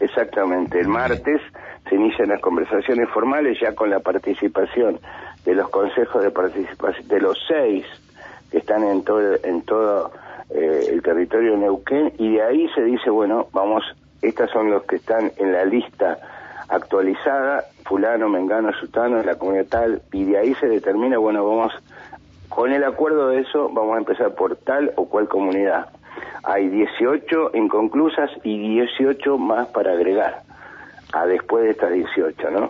exactamente. 0.00 0.80
El 0.80 0.88
martes 0.88 1.40
se 1.88 1.94
inician 1.94 2.28
las 2.28 2.40
conversaciones 2.40 3.08
formales 3.10 3.58
ya 3.60 3.74
con 3.74 3.90
la 3.90 4.00
participación 4.00 4.98
de 5.44 5.54
los 5.54 5.68
consejos 5.68 6.22
de 6.22 6.30
participación, 6.30 7.08
de 7.08 7.20
los 7.20 7.38
seis 7.46 7.84
están 8.70 8.84
en 8.84 9.02
todo, 9.02 9.20
en 9.42 9.62
todo 9.62 10.12
eh, 10.50 10.86
el 10.90 11.02
territorio 11.02 11.52
de 11.52 11.58
Neuquén 11.58 12.12
y 12.18 12.34
de 12.34 12.42
ahí 12.42 12.68
se 12.72 12.82
dice, 12.82 13.10
bueno, 13.10 13.48
vamos, 13.52 13.82
estas 14.22 14.48
son 14.50 14.70
los 14.70 14.84
que 14.84 14.96
están 14.96 15.32
en 15.38 15.52
la 15.52 15.64
lista 15.64 16.18
actualizada, 16.68 17.64
fulano, 17.84 18.28
mengano, 18.28 18.72
sutano, 18.74 19.24
la 19.24 19.34
comunidad 19.34 19.66
tal, 19.66 20.02
y 20.12 20.22
de 20.22 20.38
ahí 20.38 20.54
se 20.54 20.68
determina, 20.68 21.18
bueno, 21.18 21.44
vamos, 21.44 21.72
con 22.48 22.72
el 22.72 22.84
acuerdo 22.84 23.30
de 23.30 23.40
eso, 23.40 23.70
vamos 23.72 23.96
a 23.96 23.98
empezar 23.98 24.36
por 24.36 24.54
tal 24.54 24.92
o 24.94 25.06
cual 25.06 25.26
comunidad. 25.28 25.88
Hay 26.44 26.68
18 26.68 27.50
inconclusas 27.54 28.30
y 28.44 28.76
18 28.76 29.36
más 29.36 29.66
para 29.68 29.92
agregar 29.92 30.42
a 31.12 31.26
después 31.26 31.64
de 31.64 31.70
estas 31.70 31.92
18, 31.92 32.50
¿no? 32.52 32.68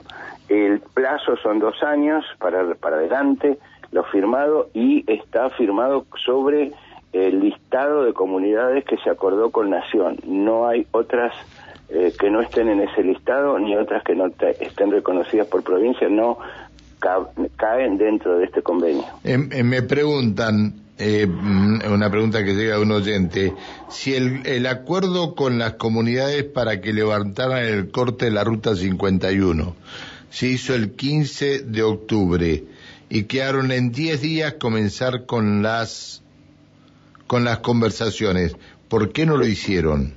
El 0.48 0.80
plazo 0.80 1.36
son 1.36 1.58
dos 1.58 1.82
años 1.82 2.24
para, 2.38 2.74
para 2.74 2.96
adelante, 2.96 3.58
lo 3.92 4.04
firmado, 4.04 4.70
y 4.74 5.04
está 5.10 5.50
firmado 5.50 6.06
sobre 6.24 6.72
el 7.12 7.40
listado 7.40 8.04
de 8.04 8.12
comunidades 8.12 8.84
que 8.84 8.96
se 8.98 9.10
acordó 9.10 9.50
con 9.50 9.70
Nación. 9.70 10.16
No 10.24 10.68
hay 10.68 10.86
otras 10.92 11.34
eh, 11.88 12.12
que 12.18 12.30
no 12.30 12.40
estén 12.40 12.68
en 12.68 12.80
ese 12.80 13.02
listado 13.02 13.58
ni 13.58 13.76
otras 13.76 14.04
que 14.04 14.14
no 14.14 14.26
estén 14.26 14.92
reconocidas 14.92 15.48
por 15.48 15.64
provincia, 15.64 16.08
no 16.08 16.38
caen 17.56 17.96
dentro 17.98 18.38
de 18.38 18.44
este 18.44 18.62
convenio. 18.62 19.04
Em, 19.24 19.48
me 19.64 19.82
preguntan, 19.82 20.74
eh, 20.98 21.26
mm, 21.26 21.90
una 21.90 22.10
pregunta 22.10 22.44
que 22.44 22.54
llega 22.54 22.76
a 22.76 22.80
un 22.80 22.92
oyente, 22.92 23.54
si 23.88 24.14
el, 24.14 24.46
el, 24.46 24.66
acuerdo 24.66 25.34
con 25.34 25.58
las 25.58 25.74
comunidades 25.74 26.44
para 26.44 26.80
que 26.80 26.92
levantaran 26.92 27.64
el 27.64 27.90
corte 27.90 28.26
de 28.26 28.30
la 28.32 28.44
Ruta 28.44 28.76
51 28.76 29.74
se 30.30 30.46
hizo 30.46 30.74
el 30.74 30.92
15 30.92 31.62
de 31.64 31.82
octubre 31.82 32.64
y 33.08 33.24
quedaron 33.24 33.72
en 33.72 33.92
10 33.92 34.20
días 34.22 34.54
comenzar 34.54 35.26
con 35.26 35.62
las 35.62 36.22
con 37.26 37.44
las 37.44 37.58
conversaciones, 37.60 38.56
¿por 38.88 39.12
qué 39.12 39.24
no 39.24 39.36
lo 39.36 39.46
hicieron? 39.46 40.14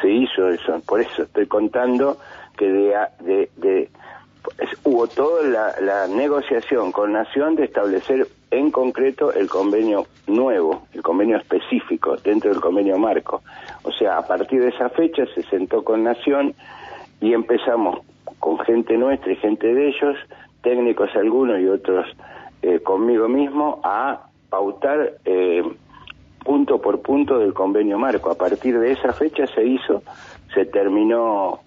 Se 0.00 0.10
hizo 0.10 0.48
eso, 0.48 0.80
por 0.84 1.00
eso 1.00 1.22
estoy 1.22 1.46
contando 1.46 2.18
que 2.56 2.66
de, 2.66 3.48
de, 3.56 3.88
hubo 4.82 5.06
toda 5.06 5.76
la, 5.80 6.08
negociación 6.08 6.90
con 6.90 7.12
Nación 7.12 7.54
de 7.54 7.64
establecer 7.64 8.26
en 8.50 8.72
concreto 8.72 9.32
el 9.32 9.48
convenio 9.48 10.06
nuevo, 10.26 10.88
el 10.92 11.02
convenio 11.02 11.36
específico 11.36 12.16
dentro 12.16 12.50
del 12.50 12.60
convenio 12.60 12.98
marco. 12.98 13.42
O 13.84 13.92
sea, 13.92 14.18
a 14.18 14.26
partir 14.26 14.60
de 14.60 14.70
esa 14.70 14.88
fecha 14.90 15.24
se 15.34 15.42
sentó 15.44 15.84
con 15.84 16.02
Nación 16.02 16.54
y 17.20 17.32
empezamos 17.32 18.00
con 18.38 18.58
gente 18.60 18.96
nuestra 18.96 19.32
y 19.32 19.36
gente 19.36 19.72
de 19.72 19.88
ellos, 19.88 20.16
técnicos 20.62 21.10
algunos 21.14 21.60
y 21.60 21.66
otros 21.66 22.06
eh, 22.62 22.80
conmigo 22.80 23.28
mismo, 23.28 23.80
a 23.82 24.26
pautar 24.48 25.14
eh, 25.24 25.62
punto 26.44 26.80
por 26.80 27.00
punto 27.00 27.38
del 27.38 27.54
convenio 27.54 27.98
marco. 27.98 28.30
A 28.30 28.34
partir 28.34 28.78
de 28.78 28.92
esa 28.92 29.12
fecha 29.12 29.46
se 29.46 29.64
hizo, 29.64 30.02
se 30.54 30.66
terminó 30.66 31.60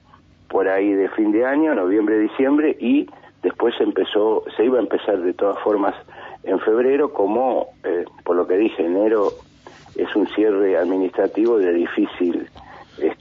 por 0.50 0.68
ahí 0.68 0.94
de 0.94 1.10
fin 1.10 1.32
de 1.32 1.46
año, 1.46 1.74
noviembre, 1.74 2.20
diciembre, 2.20 2.78
y 2.80 3.08
después 3.42 3.74
empezó, 3.80 4.44
se 4.56 4.66
iba 4.66 4.78
a 4.78 4.82
empezar 4.82 5.20
de 5.22 5.34
todas 5.34 5.60
formas 5.64 5.96
en 6.44 6.60
febrero, 6.60 7.14
como 7.14 7.68
eh, 7.84 8.06
por 8.24 8.36
lo 8.36 8.46
que 8.46 8.58
dije, 8.58 8.86
enero 8.86 9.32
es 9.96 10.16
un 10.16 10.28
cierre 10.28 10.78
administrativo 10.78 11.58
de 11.58 11.74
difícil. 11.74 12.50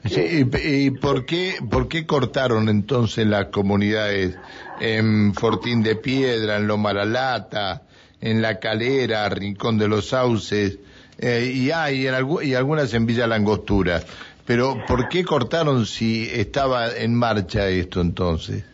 Este... 0.03 0.47
¿Y, 0.69 0.91
por 0.91 1.25
qué 1.25 1.55
por 1.71 1.89
qué 1.89 2.07
cortaron 2.07 2.69
entonces 2.69 3.27
las 3.27 3.47
comunidades 3.47 4.37
en 4.81 5.33
Fortín 5.35 5.83
de 5.83 5.97
Piedra, 5.97 6.57
en 6.57 6.67
Loma 6.67 6.93
La 6.93 7.05
Lata, 7.05 7.83
en 8.21 8.43
La 8.43 8.59
Calera, 8.59 9.29
Rincón 9.29 9.79
de 9.79 9.89
los 9.89 10.09
Sauces? 10.09 10.79
Eh, 11.19 11.53
y 11.55 11.71
hay 11.71 12.07
en 12.07 12.15
y 12.43 12.55
algunas 12.55 12.93
en 12.95 13.07
Villa 13.07 13.27
Langostura. 13.27 14.03
Pero 14.45 14.77
¿por 14.87 15.09
qué 15.09 15.25
cortaron 15.25 15.87
si 15.87 16.29
estaba 16.29 16.95
en 16.95 17.15
marcha 17.15 17.69
esto 17.69 18.01
entonces? 18.01 18.65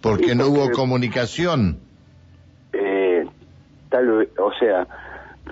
¿Porque 0.00 0.34
no 0.34 0.48
hubo 0.48 0.70
comunicación? 0.72 1.78
Eh, 2.72 3.24
tal 3.88 4.28
o 4.38 4.52
sea, 4.58 4.86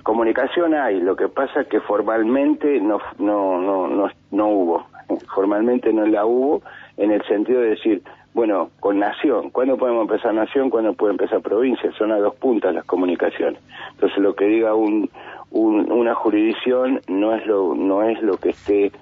comunicación 0.03 0.75
hay, 0.75 1.01
lo 1.01 1.17
que 1.17 1.29
pasa 1.29 1.63
es 1.63 1.69
que 1.69 1.81
formalmente 1.81 2.81
no, 2.81 2.99
no, 3.19 3.61
no, 3.61 3.89
no, 3.89 4.09
no 4.31 4.49
hubo, 4.49 4.87
formalmente 5.35 5.93
no 5.93 6.07
la 6.07 6.25
hubo 6.25 6.63
en 6.97 7.11
el 7.13 7.23
sentido 7.27 7.61
de 7.61 7.71
decir, 7.71 8.03
bueno, 8.35 8.71
con 8.81 8.99
nación, 8.99 9.51
¿cuándo 9.51 9.77
podemos 9.77 10.03
empezar 10.03 10.33
nación? 10.35 10.71
¿Cuándo 10.71 10.93
puede 10.93 11.13
empezar 11.13 11.41
provincia? 11.41 11.91
Son 11.99 12.13
a 12.13 12.19
dos 12.19 12.35
puntas 12.37 12.75
las 12.75 12.85
comunicaciones. 12.85 13.61
Entonces 13.93 14.19
lo 14.19 14.35
que 14.35 14.45
diga 14.45 14.75
un, 14.75 15.11
una 15.51 16.15
jurisdicción 16.15 17.01
no 17.09 17.35
es 17.35 17.45
lo 17.47 17.75
no 17.75 18.03
es 18.03 18.23
lo 18.23 18.37
que 18.37 18.51
esté 18.51 18.93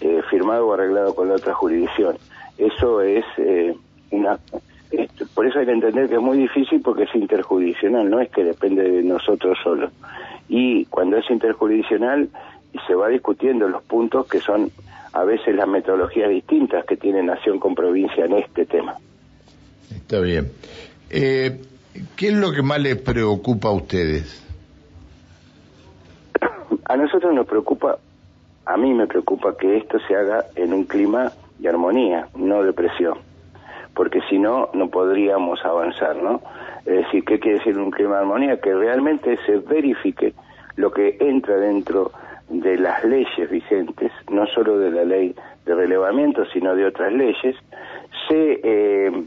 eh, 0.00 0.22
firmado 0.30 0.68
o 0.68 0.74
arreglado 0.74 1.14
con 1.14 1.28
la 1.28 1.34
otra 1.34 1.52
jurisdicción. 1.52 2.16
Eso 2.56 3.02
es 3.02 3.24
eh, 3.38 3.74
una 4.12 4.38
por 5.34 5.46
eso 5.46 5.58
hay 5.58 5.66
que 5.66 5.72
entender 5.72 6.08
que 6.08 6.16
es 6.16 6.20
muy 6.20 6.38
difícil 6.38 6.80
porque 6.80 7.04
es 7.04 7.14
interjurisdiccional, 7.14 8.08
no 8.08 8.20
es 8.20 8.30
que 8.30 8.44
depende 8.44 8.82
de 8.82 9.02
nosotros 9.02 9.58
solo. 9.62 9.90
Y 10.48 10.84
cuando 10.86 11.16
es 11.16 11.30
interjurisdiccional 11.30 12.28
se 12.86 12.94
va 12.94 13.08
discutiendo 13.08 13.68
los 13.68 13.82
puntos 13.82 14.26
que 14.26 14.40
son 14.40 14.70
a 15.12 15.24
veces 15.24 15.54
las 15.54 15.66
metodologías 15.66 16.28
distintas 16.28 16.84
que 16.84 16.96
tiene 16.96 17.22
nación 17.22 17.58
con 17.58 17.74
provincia 17.74 18.26
en 18.26 18.34
este 18.34 18.66
tema. 18.66 18.96
Está 19.90 20.20
bien. 20.20 20.50
Eh, 21.08 21.58
¿Qué 22.16 22.28
es 22.28 22.34
lo 22.34 22.52
que 22.52 22.62
más 22.62 22.80
les 22.80 22.96
preocupa 22.96 23.68
a 23.68 23.72
ustedes? 23.72 24.42
A 26.84 26.96
nosotros 26.96 27.34
nos 27.34 27.46
preocupa, 27.46 27.98
a 28.64 28.76
mí 28.76 28.92
me 28.92 29.06
preocupa 29.06 29.56
que 29.56 29.78
esto 29.78 29.98
se 30.06 30.14
haga 30.14 30.44
en 30.54 30.72
un 30.72 30.84
clima 30.84 31.32
de 31.58 31.68
armonía, 31.68 32.28
no 32.36 32.62
de 32.62 32.72
presión, 32.72 33.18
porque 33.96 34.20
si 34.28 34.38
no, 34.38 34.68
no 34.74 34.88
podríamos 34.90 35.64
avanzar, 35.64 36.16
¿no? 36.16 36.42
Es 36.84 37.06
decir, 37.06 37.24
¿qué 37.24 37.40
quiere 37.40 37.58
decir 37.58 37.78
un 37.78 37.90
clima 37.90 38.16
de 38.16 38.20
armonía? 38.20 38.60
Que 38.60 38.74
realmente 38.74 39.38
se 39.46 39.56
verifique 39.56 40.34
lo 40.76 40.92
que 40.92 41.16
entra 41.18 41.56
dentro 41.56 42.12
de 42.50 42.76
las 42.76 43.02
leyes 43.04 43.50
vigentes, 43.50 44.12
no 44.30 44.46
solo 44.48 44.78
de 44.78 44.90
la 44.90 45.04
ley 45.04 45.34
de 45.64 45.74
relevamiento, 45.74 46.44
sino 46.52 46.76
de 46.76 46.84
otras 46.84 47.10
leyes, 47.10 47.56
se 48.28 48.60
eh, 48.62 49.24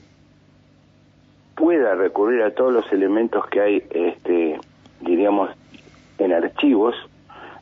pueda 1.55 1.95
recurrir 1.95 2.43
a 2.43 2.51
todos 2.51 2.71
los 2.71 2.93
elementos 2.93 3.45
que 3.47 3.61
hay, 3.61 3.83
este, 3.89 4.59
diríamos, 5.01 5.49
en 6.19 6.31
archivos 6.31 6.95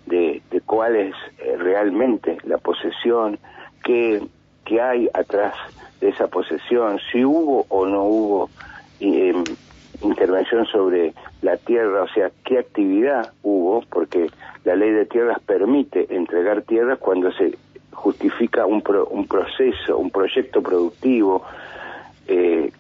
de, 0.06 0.41
cuál 0.65 0.98
es 0.98 1.15
eh, 1.39 1.56
realmente 1.58 2.38
la 2.43 2.58
posesión, 2.58 3.39
qué, 3.84 4.22
qué, 4.68 4.82
hay 4.82 5.10
atrás 5.14 5.54
de 6.00 6.10
esa 6.10 6.28
posesión, 6.28 7.00
si 7.12 7.24
hubo 7.24 7.66
o 7.70 7.86
no 7.86 8.04
hubo 8.04 8.50
em, 9.00 9.44
intervención 10.02 10.66
sobre 10.68 11.14
la 11.42 11.58
tierra, 11.58 12.04
o 12.04 12.08
sea, 12.10 12.30
qué 12.44 12.60
actividad 12.60 13.32
hubo, 13.44 13.84
porque 13.90 14.30
la 14.64 14.76
ley 14.76 14.92
de 14.92 15.06
tierras 15.06 15.40
permite 15.40 16.14
entregar 16.14 16.62
tierras 16.64 17.00
cuando 17.00 17.32
se 17.32 17.58
justifica 17.92 18.66
un, 18.66 18.84
un 19.10 19.28
proceso, 19.28 19.98
un 19.98 20.12
proyecto 20.12 20.62
productivo, 20.62 21.44
eh, 22.28 22.72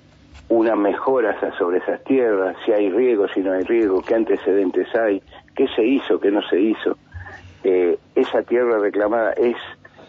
una 0.49 0.75
mejora 0.75 1.35
sobre 1.57 1.79
esas 1.79 2.03
tierras, 2.03 2.55
si 2.65 2.71
hay 2.71 2.89
riego, 2.89 3.27
si 3.29 3.41
no 3.41 3.53
hay 3.53 3.63
riego, 3.63 4.01
qué 4.01 4.15
antecedentes 4.15 4.93
hay, 4.95 5.21
qué 5.55 5.67
se 5.69 5.83
hizo, 5.83 6.19
qué 6.19 6.31
no 6.31 6.41
se 6.47 6.59
hizo. 6.59 6.97
Eh, 7.63 7.97
esa 8.15 8.43
tierra 8.43 8.77
reclamada 8.79 9.33
es 9.33 9.57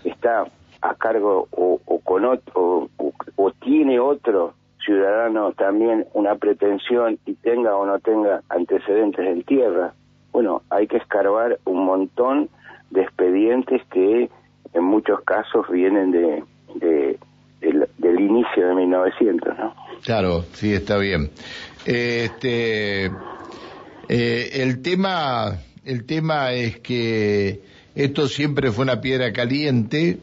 está 0.05 0.45
a 0.81 0.95
cargo 0.95 1.49
o, 1.51 2.01
con 2.05 2.25
otro, 2.25 2.89
o, 3.37 3.51
tiene 3.61 4.01
otro 4.01 4.55
ciudadano 4.85 5.53
también 5.53 6.07
una 6.15 6.37
pretensión 6.37 7.19
y 7.27 7.35
tenga 7.35 7.77
o 7.77 7.85
no 7.85 7.99
tenga 7.99 8.43
antecedentes 8.49 9.27
en 9.27 9.43
tierra. 9.43 9.93
Bueno, 10.33 10.63
hay 10.71 10.87
que 10.87 10.97
escarbar 10.97 11.59
un 11.65 11.85
montón 11.85 12.49
de 12.91 13.03
expedientes 13.03 13.83
que 13.93 14.31
en 14.73 14.85
muchos 14.85 15.21
casos 15.23 15.69
vienen 15.71 16.11
de, 16.11 16.45
del, 17.61 18.21
inicio 18.21 18.69
de 18.69 18.75
1900, 18.75 19.59
¿no? 19.59 19.75
Claro, 20.05 20.43
sí, 20.53 20.73
está 20.73 20.97
bien. 20.99 21.31
Este, 21.85 23.07
eh, 23.07 24.51
el 24.53 24.81
tema 24.83 25.59
el 25.89 26.05
tema 26.05 26.53
es 26.53 26.81
que 26.81 27.63
esto 27.95 28.29
siempre 28.29 28.71
fue 28.73 28.85
una 28.85 29.01
piedra 29.01 29.33
caliente, 29.33 30.19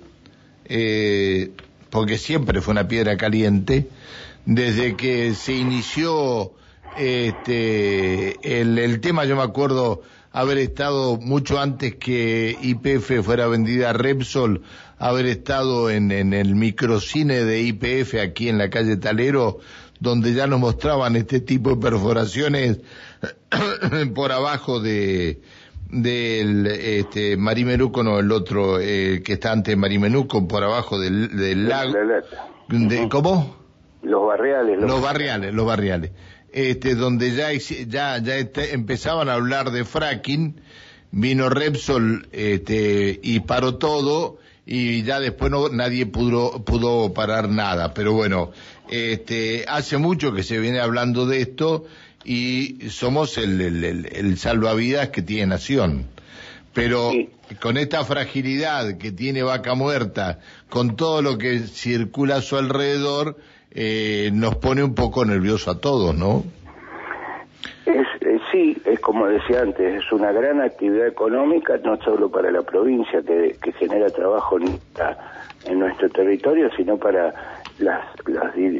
eh, 0.65 1.51
porque 1.89 2.17
siempre 2.17 2.61
fue 2.61 2.73
una 2.73 2.87
piedra 2.87 3.17
caliente, 3.17 3.89
desde 4.45 4.95
que 4.95 5.33
se 5.33 5.53
inició 5.53 6.51
este, 6.97 8.61
el, 8.61 8.99
tema, 9.01 9.25
yo 9.25 9.35
me 9.35 9.43
acuerdo 9.43 10.01
haber 10.31 10.57
estado 10.57 11.17
mucho 11.17 11.59
antes 11.59 11.95
que 11.95 12.57
IPF 12.61 13.23
fuera 13.23 13.47
vendida 13.47 13.89
a 13.89 13.93
Repsol, 13.93 14.63
haber 14.97 15.25
estado 15.25 15.89
en, 15.89 16.11
en 16.11 16.33
el 16.33 16.55
microcine 16.55 17.43
de 17.43 17.61
IPF 17.61 18.15
aquí 18.15 18.49
en 18.49 18.57
la 18.57 18.69
calle 18.69 18.97
Talero, 18.97 19.59
donde 19.99 20.33
ya 20.33 20.47
nos 20.47 20.59
mostraban 20.59 21.15
este 21.15 21.39
tipo 21.39 21.71
de 21.71 21.77
perforaciones 21.77 22.79
por 24.13 24.31
abajo 24.31 24.79
de 24.79 25.39
del 25.89 26.67
este 26.67 27.37
Marimenuco, 27.37 28.03
no 28.03 28.19
el 28.19 28.31
otro 28.31 28.79
eh, 28.79 29.21
que 29.23 29.33
está 29.33 29.51
ante 29.51 29.75
Marimenuco, 29.75 30.47
por 30.47 30.63
abajo 30.63 30.99
del, 30.99 31.35
del 31.35 31.69
lago. 31.69 31.93
De, 32.69 33.09
¿Cómo? 33.09 33.55
Los 34.01 34.25
barriales. 34.25 34.79
Los, 34.79 35.01
barriales, 35.01 35.53
los 35.53 35.65
barriales. 35.65 36.11
Este, 36.51 36.95
donde 36.95 37.31
ya, 37.35 37.51
ya, 37.53 38.17
ya 38.19 38.35
este, 38.37 38.73
empezaban 38.73 39.29
a 39.29 39.33
hablar 39.33 39.71
de 39.71 39.83
fracking, 39.83 40.61
vino 41.11 41.49
Repsol 41.49 42.27
este, 42.31 43.19
y 43.21 43.41
paró 43.41 43.75
todo 43.75 44.37
y 44.65 45.03
ya 45.03 45.19
después 45.19 45.51
no, 45.51 45.69
nadie 45.69 46.05
pudo, 46.05 46.63
pudo 46.63 47.13
parar 47.13 47.49
nada. 47.49 47.93
Pero 47.93 48.13
bueno, 48.13 48.51
este, 48.89 49.65
hace 49.67 49.97
mucho 49.97 50.33
que 50.33 50.43
se 50.43 50.59
viene 50.59 50.79
hablando 50.79 51.25
de 51.25 51.41
esto 51.41 51.85
y 52.25 52.89
somos 52.89 53.37
el, 53.37 53.61
el, 53.61 54.05
el, 54.11 54.37
salvavidas 54.37 55.09
que 55.09 55.21
tiene 55.21 55.45
Nación. 55.47 56.07
Pero 56.73 57.11
con 57.61 57.77
esta 57.77 58.03
fragilidad 58.03 58.97
que 58.97 59.11
tiene 59.11 59.43
Vaca 59.43 59.75
Muerta, 59.75 60.39
con 60.69 60.95
todo 60.97 61.21
lo 61.21 61.37
que 61.37 61.59
circula 61.59 62.37
a 62.37 62.41
su 62.41 62.57
alrededor, 62.57 63.37
eh, 63.71 64.31
nos 64.33 64.55
pone 64.55 64.83
un 64.83 64.95
poco 64.95 65.23
nervioso 65.23 65.71
a 65.71 65.79
todos, 65.79 66.15
¿no? 66.15 66.43
Es, 67.85 68.07
eh, 68.21 68.39
sí, 68.51 68.75
es 68.83 68.99
como 68.99 69.27
decía 69.27 69.61
antes, 69.61 70.03
es 70.03 70.11
una 70.11 70.31
gran 70.31 70.59
actividad 70.59 71.07
económica, 71.07 71.77
no 71.83 71.97
solo 72.01 72.29
para 72.29 72.51
la 72.51 72.63
provincia 72.63 73.21
que, 73.21 73.55
que 73.61 73.71
genera 73.73 74.09
trabajo 74.09 74.57
en, 74.59 74.79
en 75.65 75.79
nuestro 75.79 76.09
territorio, 76.09 76.69
sino 76.75 76.97
para 76.97 77.54
las, 77.79 78.05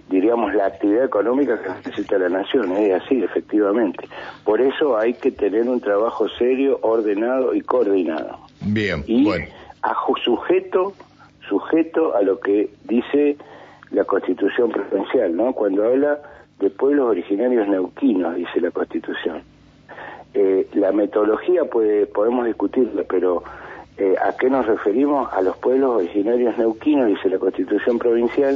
diríamos 0.09 0.53
la 0.53 0.67
actividad 0.67 1.05
económica 1.05 1.61
que 1.61 1.69
necesita 1.69 2.17
la 2.17 2.29
nación, 2.29 2.71
es 2.73 3.01
así, 3.01 3.23
efectivamente. 3.23 4.07
Por 4.43 4.61
eso 4.61 4.97
hay 4.97 5.13
que 5.13 5.31
tener 5.31 5.67
un 5.67 5.81
trabajo 5.81 6.29
serio, 6.29 6.79
ordenado 6.81 7.53
y 7.53 7.61
coordinado. 7.61 8.39
Bien, 8.61 9.03
y 9.07 9.29
a 9.81 9.95
sujeto, 10.23 10.93
sujeto 11.47 12.15
a 12.15 12.21
lo 12.21 12.39
que 12.39 12.69
dice 12.85 13.37
la 13.91 14.03
Constitución 14.05 14.71
provincial, 14.71 15.35
¿no? 15.35 15.53
Cuando 15.53 15.85
habla 15.85 16.19
de 16.59 16.69
pueblos 16.69 17.09
originarios 17.09 17.67
neuquinos, 17.67 18.35
dice 18.35 18.61
la 18.61 18.71
Constitución. 18.71 19.43
Eh, 20.33 20.67
la 20.73 20.91
metodología 20.91 21.65
puede, 21.65 22.07
podemos 22.07 22.45
discutirla, 22.45 23.03
pero 23.07 23.43
eh, 23.97 24.15
¿a 24.21 24.35
qué 24.35 24.49
nos 24.49 24.65
referimos? 24.65 25.31
A 25.31 25.41
los 25.41 25.55
pueblos 25.57 25.97
originarios 25.97 26.57
neuquinos, 26.57 27.07
dice 27.07 27.29
la 27.29 27.39
Constitución 27.39 27.99
provincial, 27.99 28.55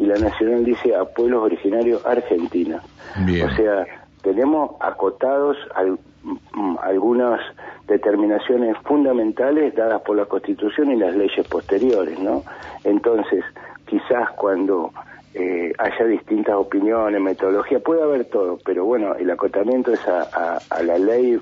y 0.00 0.06
la 0.06 0.18
nacional 0.18 0.64
dice 0.64 0.96
a 0.96 1.04
pueblos 1.04 1.42
originarios 1.42 2.04
argentinos. 2.06 2.82
O 3.18 3.54
sea, 3.54 3.86
tenemos 4.22 4.70
acotados 4.80 5.58
mm, 6.22 6.76
algunas 6.82 7.38
determinaciones 7.86 8.78
fundamentales 8.84 9.74
dadas 9.74 10.00
por 10.00 10.16
la 10.16 10.24
Constitución 10.24 10.90
y 10.92 10.96
las 10.96 11.14
leyes 11.14 11.46
posteriores, 11.46 12.18
¿no? 12.18 12.42
Entonces, 12.82 13.44
quizás 13.84 14.30
cuando 14.38 14.90
eh, 15.34 15.70
haya 15.76 16.06
distintas 16.06 16.54
opiniones, 16.54 17.20
metodología, 17.20 17.78
puede 17.80 18.02
haber 18.02 18.24
todo, 18.24 18.58
pero 18.64 18.86
bueno, 18.86 19.14
el 19.16 19.30
acotamiento 19.30 19.92
es 19.92 20.00
a, 20.08 20.62
la 20.82 20.96
ley 20.96 21.38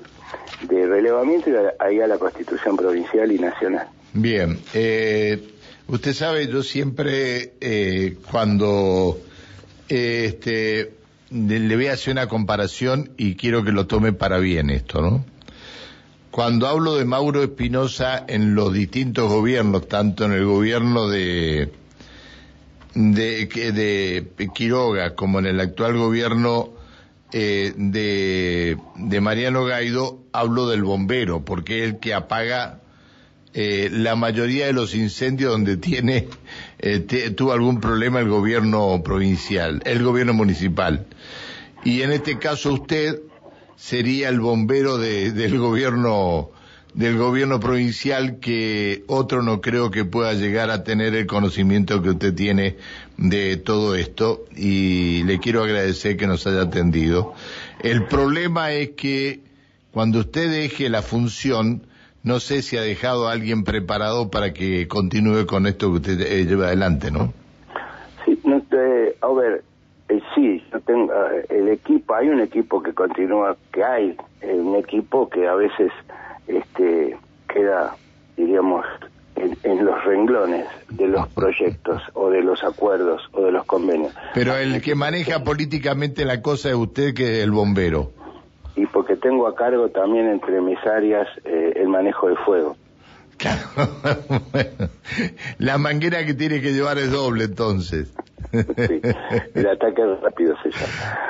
de 0.67 0.85
relevamiento 0.85 1.49
y 1.49 1.53
ahí 1.79 2.01
a 2.01 2.07
la 2.07 2.17
Constitución 2.17 2.75
provincial 2.75 3.31
y 3.31 3.39
nacional. 3.39 3.87
Bien, 4.11 4.59
eh, 4.73 5.39
Usted 5.89 6.13
sabe, 6.13 6.47
yo 6.47 6.61
siempre 6.61 7.55
eh, 7.59 8.15
cuando 8.29 9.19
este, 9.87 10.93
le 11.31 11.75
voy 11.75 11.87
a 11.87 11.93
hacer 11.93 12.11
una 12.11 12.27
comparación 12.27 13.09
y 13.17 13.33
quiero 13.33 13.63
que 13.63 13.71
lo 13.71 13.87
tome 13.87 14.13
para 14.13 14.37
bien 14.37 14.69
esto, 14.69 15.01
¿no? 15.01 15.25
Cuando 16.29 16.67
hablo 16.67 16.95
de 16.95 17.05
Mauro 17.05 17.41
Espinosa 17.41 18.23
en 18.27 18.53
los 18.53 18.71
distintos 18.71 19.31
gobiernos, 19.31 19.87
tanto 19.87 20.25
en 20.25 20.33
el 20.33 20.45
gobierno 20.45 21.09
de, 21.09 21.71
de, 22.93 23.47
de 24.37 24.49
Quiroga 24.53 25.15
como 25.15 25.39
en 25.39 25.47
el 25.47 25.59
actual 25.59 25.97
gobierno 25.97 26.69
eh, 27.31 27.73
de, 27.75 28.77
de 28.95 29.21
Mariano 29.21 29.65
Gaido, 29.65 30.19
hablo 30.33 30.67
del 30.69 30.83
bombero, 30.83 31.43
porque 31.43 31.79
es 31.79 31.89
el 31.89 31.99
que 31.99 32.13
apaga 32.13 32.79
eh, 33.53 33.89
la 33.91 34.15
mayoría 34.15 34.67
de 34.67 34.73
los 34.73 34.93
incendios 34.93 35.51
donde 35.51 35.77
tiene 35.77 36.27
eh, 36.77 36.99
tuvo 37.35 37.51
algún 37.51 37.79
problema 37.79 38.19
el 38.19 38.29
gobierno 38.29 39.01
provincial, 39.03 39.81
el 39.85 40.03
gobierno 40.03 40.33
municipal. 40.33 41.07
Y 41.83 42.01
en 42.01 42.11
este 42.11 42.37
caso 42.37 42.73
usted 42.73 43.21
sería 43.75 44.29
el 44.29 44.39
bombero 44.39 44.97
del 44.97 45.57
gobierno 45.57 46.51
del 46.93 47.17
gobierno 47.17 47.59
provincial 47.59 48.39
que 48.39 49.03
otro 49.07 49.43
no 49.43 49.61
creo 49.61 49.91
que 49.91 50.05
pueda 50.05 50.33
llegar 50.33 50.71
a 50.71 50.83
tener 50.83 51.13
el 51.15 51.27
conocimiento 51.27 52.01
que 52.01 52.09
usted 52.09 52.33
tiene 52.33 52.77
de 53.17 53.57
todo 53.57 53.95
esto 53.95 54.45
y 54.55 55.23
le 55.23 55.39
quiero 55.39 55.63
agradecer 55.63 56.17
que 56.17 56.27
nos 56.27 56.47
haya 56.47 56.63
atendido. 56.63 57.33
El 57.81 58.05
problema 58.05 58.73
es 58.73 58.89
que 58.97 59.39
cuando 59.91 60.19
usted 60.19 60.49
deje 60.49 60.89
la 60.89 61.01
función 61.01 61.83
no 62.23 62.39
sé 62.39 62.61
si 62.61 62.77
ha 62.77 62.81
dejado 62.81 63.27
a 63.27 63.31
alguien 63.31 63.63
preparado 63.63 64.29
para 64.29 64.53
que 64.53 64.87
continúe 64.87 65.45
con 65.45 65.67
esto 65.67 65.87
que 65.87 65.97
usted 65.97 66.21
eh, 66.21 66.45
lleva 66.45 66.67
adelante, 66.67 67.11
¿no? 67.11 67.33
Sí, 68.25 68.39
no, 68.43 68.61
a 69.21 69.33
ver, 69.33 69.63
eh, 70.09 70.21
sí, 70.35 70.63
yo 70.71 70.79
tengo, 70.81 71.13
eh, 71.13 71.45
el 71.49 71.69
equipo, 71.69 72.15
hay 72.15 72.29
un 72.29 72.41
equipo 72.41 72.81
que 72.81 72.93
continúa, 72.93 73.55
que 73.71 73.83
hay, 73.83 74.17
un 74.41 74.75
equipo 74.75 75.29
que 75.29 75.47
a 75.47 75.55
veces 75.55 75.91
este, 76.47 77.17
queda, 77.47 77.95
diríamos, 78.35 78.85
en, 79.35 79.57
en, 79.63 79.85
los 79.85 80.03
renglones 80.03 80.65
de 80.89 81.07
los 81.07 81.27
proyectos 81.29 82.01
o 82.13 82.29
de 82.29 82.41
los 82.41 82.61
acuerdos 82.63 83.21
o 83.31 83.43
de 83.43 83.51
los 83.53 83.65
convenios. 83.65 84.13
Pero 84.33 84.57
el 84.57 84.81
que 84.81 84.95
maneja 84.95 85.43
políticamente 85.43 86.25
la 86.25 86.41
cosa 86.41 86.69
es 86.69 86.75
usted 86.75 87.13
que 87.13 87.37
es 87.37 87.43
el 87.43 87.51
bombero 87.51 88.11
y 88.75 88.85
porque 88.87 89.15
tengo 89.15 89.47
a 89.47 89.55
cargo 89.55 89.89
también 89.89 90.27
entre 90.27 90.61
mis 90.61 90.79
áreas 90.85 91.27
eh, 91.45 91.73
el 91.75 91.87
manejo 91.87 92.29
de 92.29 92.35
fuego. 92.37 92.75
la 95.59 95.77
manguera 95.77 96.25
que 96.25 96.33
tiene 96.33 96.61
que 96.61 96.73
llevar 96.73 96.97
es 96.97 97.11
doble 97.11 97.45
entonces. 97.45 98.13
sí, 98.51 99.01
el 99.53 99.67
ataque 99.67 100.01
rápido 100.21 100.55
se 100.61 100.71
llama. 100.71 101.29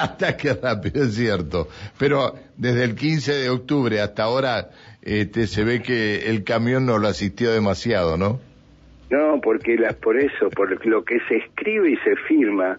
ataque 0.02 0.54
rápido, 0.54 1.04
es 1.04 1.14
cierto. 1.14 1.68
Pero 1.98 2.34
desde 2.56 2.84
el 2.84 2.94
15 2.94 3.32
de 3.32 3.50
octubre 3.50 4.00
hasta 4.00 4.24
ahora 4.24 4.70
este, 5.02 5.46
se 5.46 5.64
ve 5.64 5.82
que 5.82 6.30
el 6.30 6.44
camión 6.44 6.86
no 6.86 6.98
lo 6.98 7.08
asistió 7.08 7.52
demasiado, 7.52 8.16
¿no? 8.16 8.40
No, 9.10 9.40
porque 9.42 9.76
las, 9.76 9.96
por 9.96 10.16
eso, 10.16 10.50
por 10.50 10.86
lo 10.86 11.04
que 11.04 11.18
se 11.28 11.38
escribe 11.38 11.90
y 11.90 11.96
se 11.96 12.14
firma, 12.28 12.78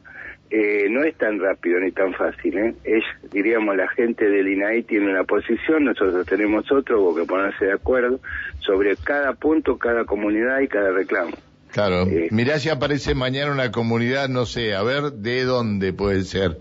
eh, 0.51 0.87
no 0.89 1.03
es 1.03 1.17
tan 1.17 1.39
rápido 1.39 1.79
ni 1.79 1.93
tan 1.93 2.13
fácil. 2.13 2.57
¿eh? 2.57 2.75
Es, 2.83 3.03
diríamos, 3.31 3.77
la 3.77 3.87
gente 3.87 4.29
del 4.29 4.49
INAI 4.49 4.83
tiene 4.83 5.09
una 5.09 5.23
posición, 5.23 5.85
nosotros 5.85 6.25
tenemos 6.25 6.69
otro, 6.69 7.01
hubo 7.01 7.15
que 7.15 7.23
ponerse 7.23 7.65
de 7.65 7.73
acuerdo 7.73 8.19
sobre 8.59 8.97
cada 8.97 9.33
punto, 9.33 9.77
cada 9.77 10.03
comunidad 10.03 10.59
y 10.59 10.67
cada 10.67 10.91
reclamo. 10.91 11.31
Claro, 11.71 12.05
eh, 12.05 12.27
mirá 12.31 12.59
si 12.59 12.67
aparece 12.67 13.15
mañana 13.15 13.53
una 13.53 13.71
comunidad, 13.71 14.27
no 14.27 14.45
sé, 14.45 14.75
a 14.75 14.83
ver 14.83 15.13
de 15.13 15.45
dónde 15.45 15.93
puede 15.93 16.23
ser. 16.23 16.59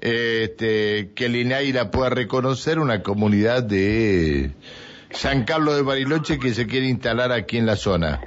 Este, 0.00 1.10
que 1.16 1.26
el 1.26 1.34
INAI 1.34 1.72
la 1.72 1.90
pueda 1.90 2.10
reconocer, 2.10 2.78
una 2.78 3.02
comunidad 3.02 3.64
de 3.64 4.52
San 5.10 5.44
Carlos 5.44 5.74
de 5.74 5.82
Bariloche 5.82 6.38
que 6.38 6.54
se 6.54 6.68
quiere 6.68 6.86
instalar 6.86 7.32
aquí 7.32 7.58
en 7.58 7.66
la 7.66 7.74
zona. 7.74 8.20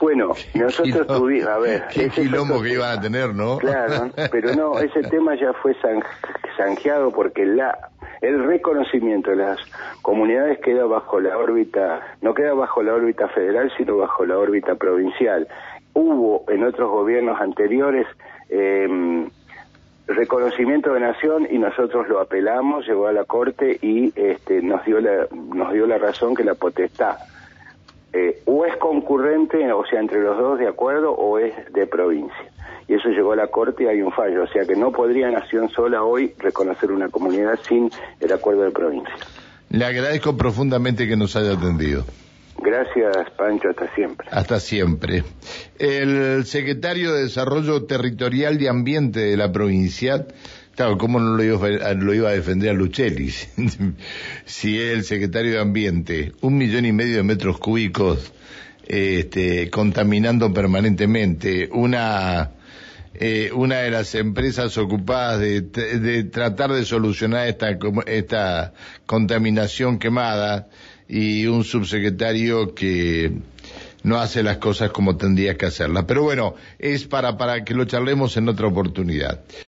Bueno, 0.00 0.32
nosotros 0.54 1.06
tuvimos, 1.06 1.48
a 1.48 1.58
ver... 1.58 1.84
Qué 1.92 2.08
quilombo 2.08 2.62
que 2.62 2.72
iban 2.72 2.98
a 2.98 3.00
tener, 3.00 3.34
¿no? 3.34 3.58
Claro, 3.58 4.10
pero 4.32 4.54
no, 4.54 4.78
ese 4.78 5.02
tema 5.02 5.34
ya 5.34 5.52
fue 5.52 5.76
zanjeado 6.56 7.12
porque 7.12 7.44
la 7.44 7.90
el 8.20 8.44
reconocimiento 8.44 9.30
de 9.30 9.36
las 9.36 9.58
comunidades 10.02 10.58
queda 10.60 10.84
bajo 10.84 11.20
la 11.20 11.38
órbita, 11.38 12.00
no 12.20 12.34
queda 12.34 12.52
bajo 12.52 12.82
la 12.82 12.92
órbita 12.92 13.28
federal, 13.28 13.72
sino 13.78 13.96
bajo 13.96 14.26
la 14.26 14.38
órbita 14.38 14.74
provincial. 14.74 15.48
Hubo 15.94 16.44
en 16.48 16.64
otros 16.64 16.90
gobiernos 16.90 17.40
anteriores 17.40 18.06
eh, 18.50 19.26
reconocimiento 20.06 20.92
de 20.92 21.00
nación 21.00 21.46
y 21.50 21.58
nosotros 21.58 22.08
lo 22.08 22.20
apelamos, 22.20 22.86
llegó 22.86 23.06
a 23.06 23.12
la 23.12 23.24
corte 23.24 23.78
y 23.80 24.12
este, 24.16 24.60
nos 24.60 24.84
dio 24.84 25.00
la 25.00 25.26
nos 25.32 25.72
dio 25.72 25.86
la 25.86 25.98
razón 25.98 26.34
que 26.34 26.44
la 26.44 26.54
potestad 26.54 27.16
eh, 28.12 28.42
o 28.46 28.64
es 28.66 28.76
concurrente, 28.76 29.72
o 29.72 29.84
sea, 29.86 30.00
entre 30.00 30.20
los 30.20 30.36
dos 30.36 30.58
de 30.58 30.68
acuerdo, 30.68 31.12
o 31.12 31.38
es 31.38 31.54
de 31.72 31.86
provincia. 31.86 32.50
Y 32.88 32.94
eso 32.94 33.08
llegó 33.08 33.32
a 33.32 33.36
la 33.36 33.46
Corte 33.46 33.84
y 33.84 33.86
hay 33.86 34.02
un 34.02 34.10
fallo. 34.10 34.42
O 34.42 34.48
sea 34.48 34.64
que 34.64 34.74
no 34.74 34.90
podría 34.90 35.30
Nación 35.30 35.68
sola 35.70 36.02
hoy 36.02 36.34
reconocer 36.38 36.90
una 36.90 37.08
comunidad 37.08 37.58
sin 37.68 37.88
el 38.18 38.32
acuerdo 38.32 38.62
de 38.62 38.72
provincia. 38.72 39.14
Le 39.68 39.84
agradezco 39.84 40.36
profundamente 40.36 41.06
que 41.06 41.16
nos 41.16 41.36
haya 41.36 41.52
atendido. 41.52 42.04
Gracias, 42.62 43.30
Pancho, 43.38 43.68
hasta 43.70 43.94
siempre. 43.94 44.26
Hasta 44.30 44.60
siempre. 44.60 45.22
El 45.78 46.44
secretario 46.44 47.14
de 47.14 47.22
Desarrollo 47.22 47.84
Territorial 47.84 48.60
y 48.60 48.66
Ambiente 48.66 49.20
de 49.20 49.36
la 49.36 49.50
provincia, 49.50 50.26
claro, 50.80 50.96
¿cómo 50.96 51.20
no 51.20 51.36
lo 51.36 51.44
iba, 52.14 52.30
a 52.30 52.32
defender 52.32 52.70
a 52.70 52.72
Lucelli? 52.72 53.30
si 54.46 54.78
es 54.78 54.92
el 54.92 55.04
secretario 55.04 55.52
de 55.52 55.60
Ambiente, 55.60 56.32
un 56.40 56.56
millón 56.56 56.86
y 56.86 56.92
medio 56.92 57.18
de 57.18 57.22
metros 57.22 57.58
cúbicos 57.58 58.32
este, 58.88 59.68
contaminando 59.68 60.54
permanentemente, 60.54 61.68
una 61.70 62.52
eh, 63.12 63.50
una 63.54 63.80
de 63.80 63.90
las 63.90 64.14
empresas 64.14 64.78
ocupadas 64.78 65.38
de, 65.40 65.60
de, 65.60 66.24
tratar 66.24 66.72
de 66.72 66.86
solucionar 66.86 67.46
esta, 67.46 67.76
esta 68.06 68.72
contaminación 69.04 69.98
quemada 69.98 70.70
y 71.06 71.44
un 71.44 71.62
subsecretario 71.62 72.74
que 72.74 73.32
no 74.02 74.16
hace 74.16 74.42
las 74.42 74.56
cosas 74.56 74.92
como 74.92 75.18
tendría 75.18 75.58
que 75.58 75.66
hacerlas. 75.66 76.04
Pero 76.06 76.22
bueno, 76.22 76.54
es 76.78 77.04
para, 77.04 77.36
para 77.36 77.64
que 77.64 77.74
lo 77.74 77.84
charlemos 77.84 78.38
en 78.38 78.48
otra 78.48 78.68
oportunidad. 78.68 79.40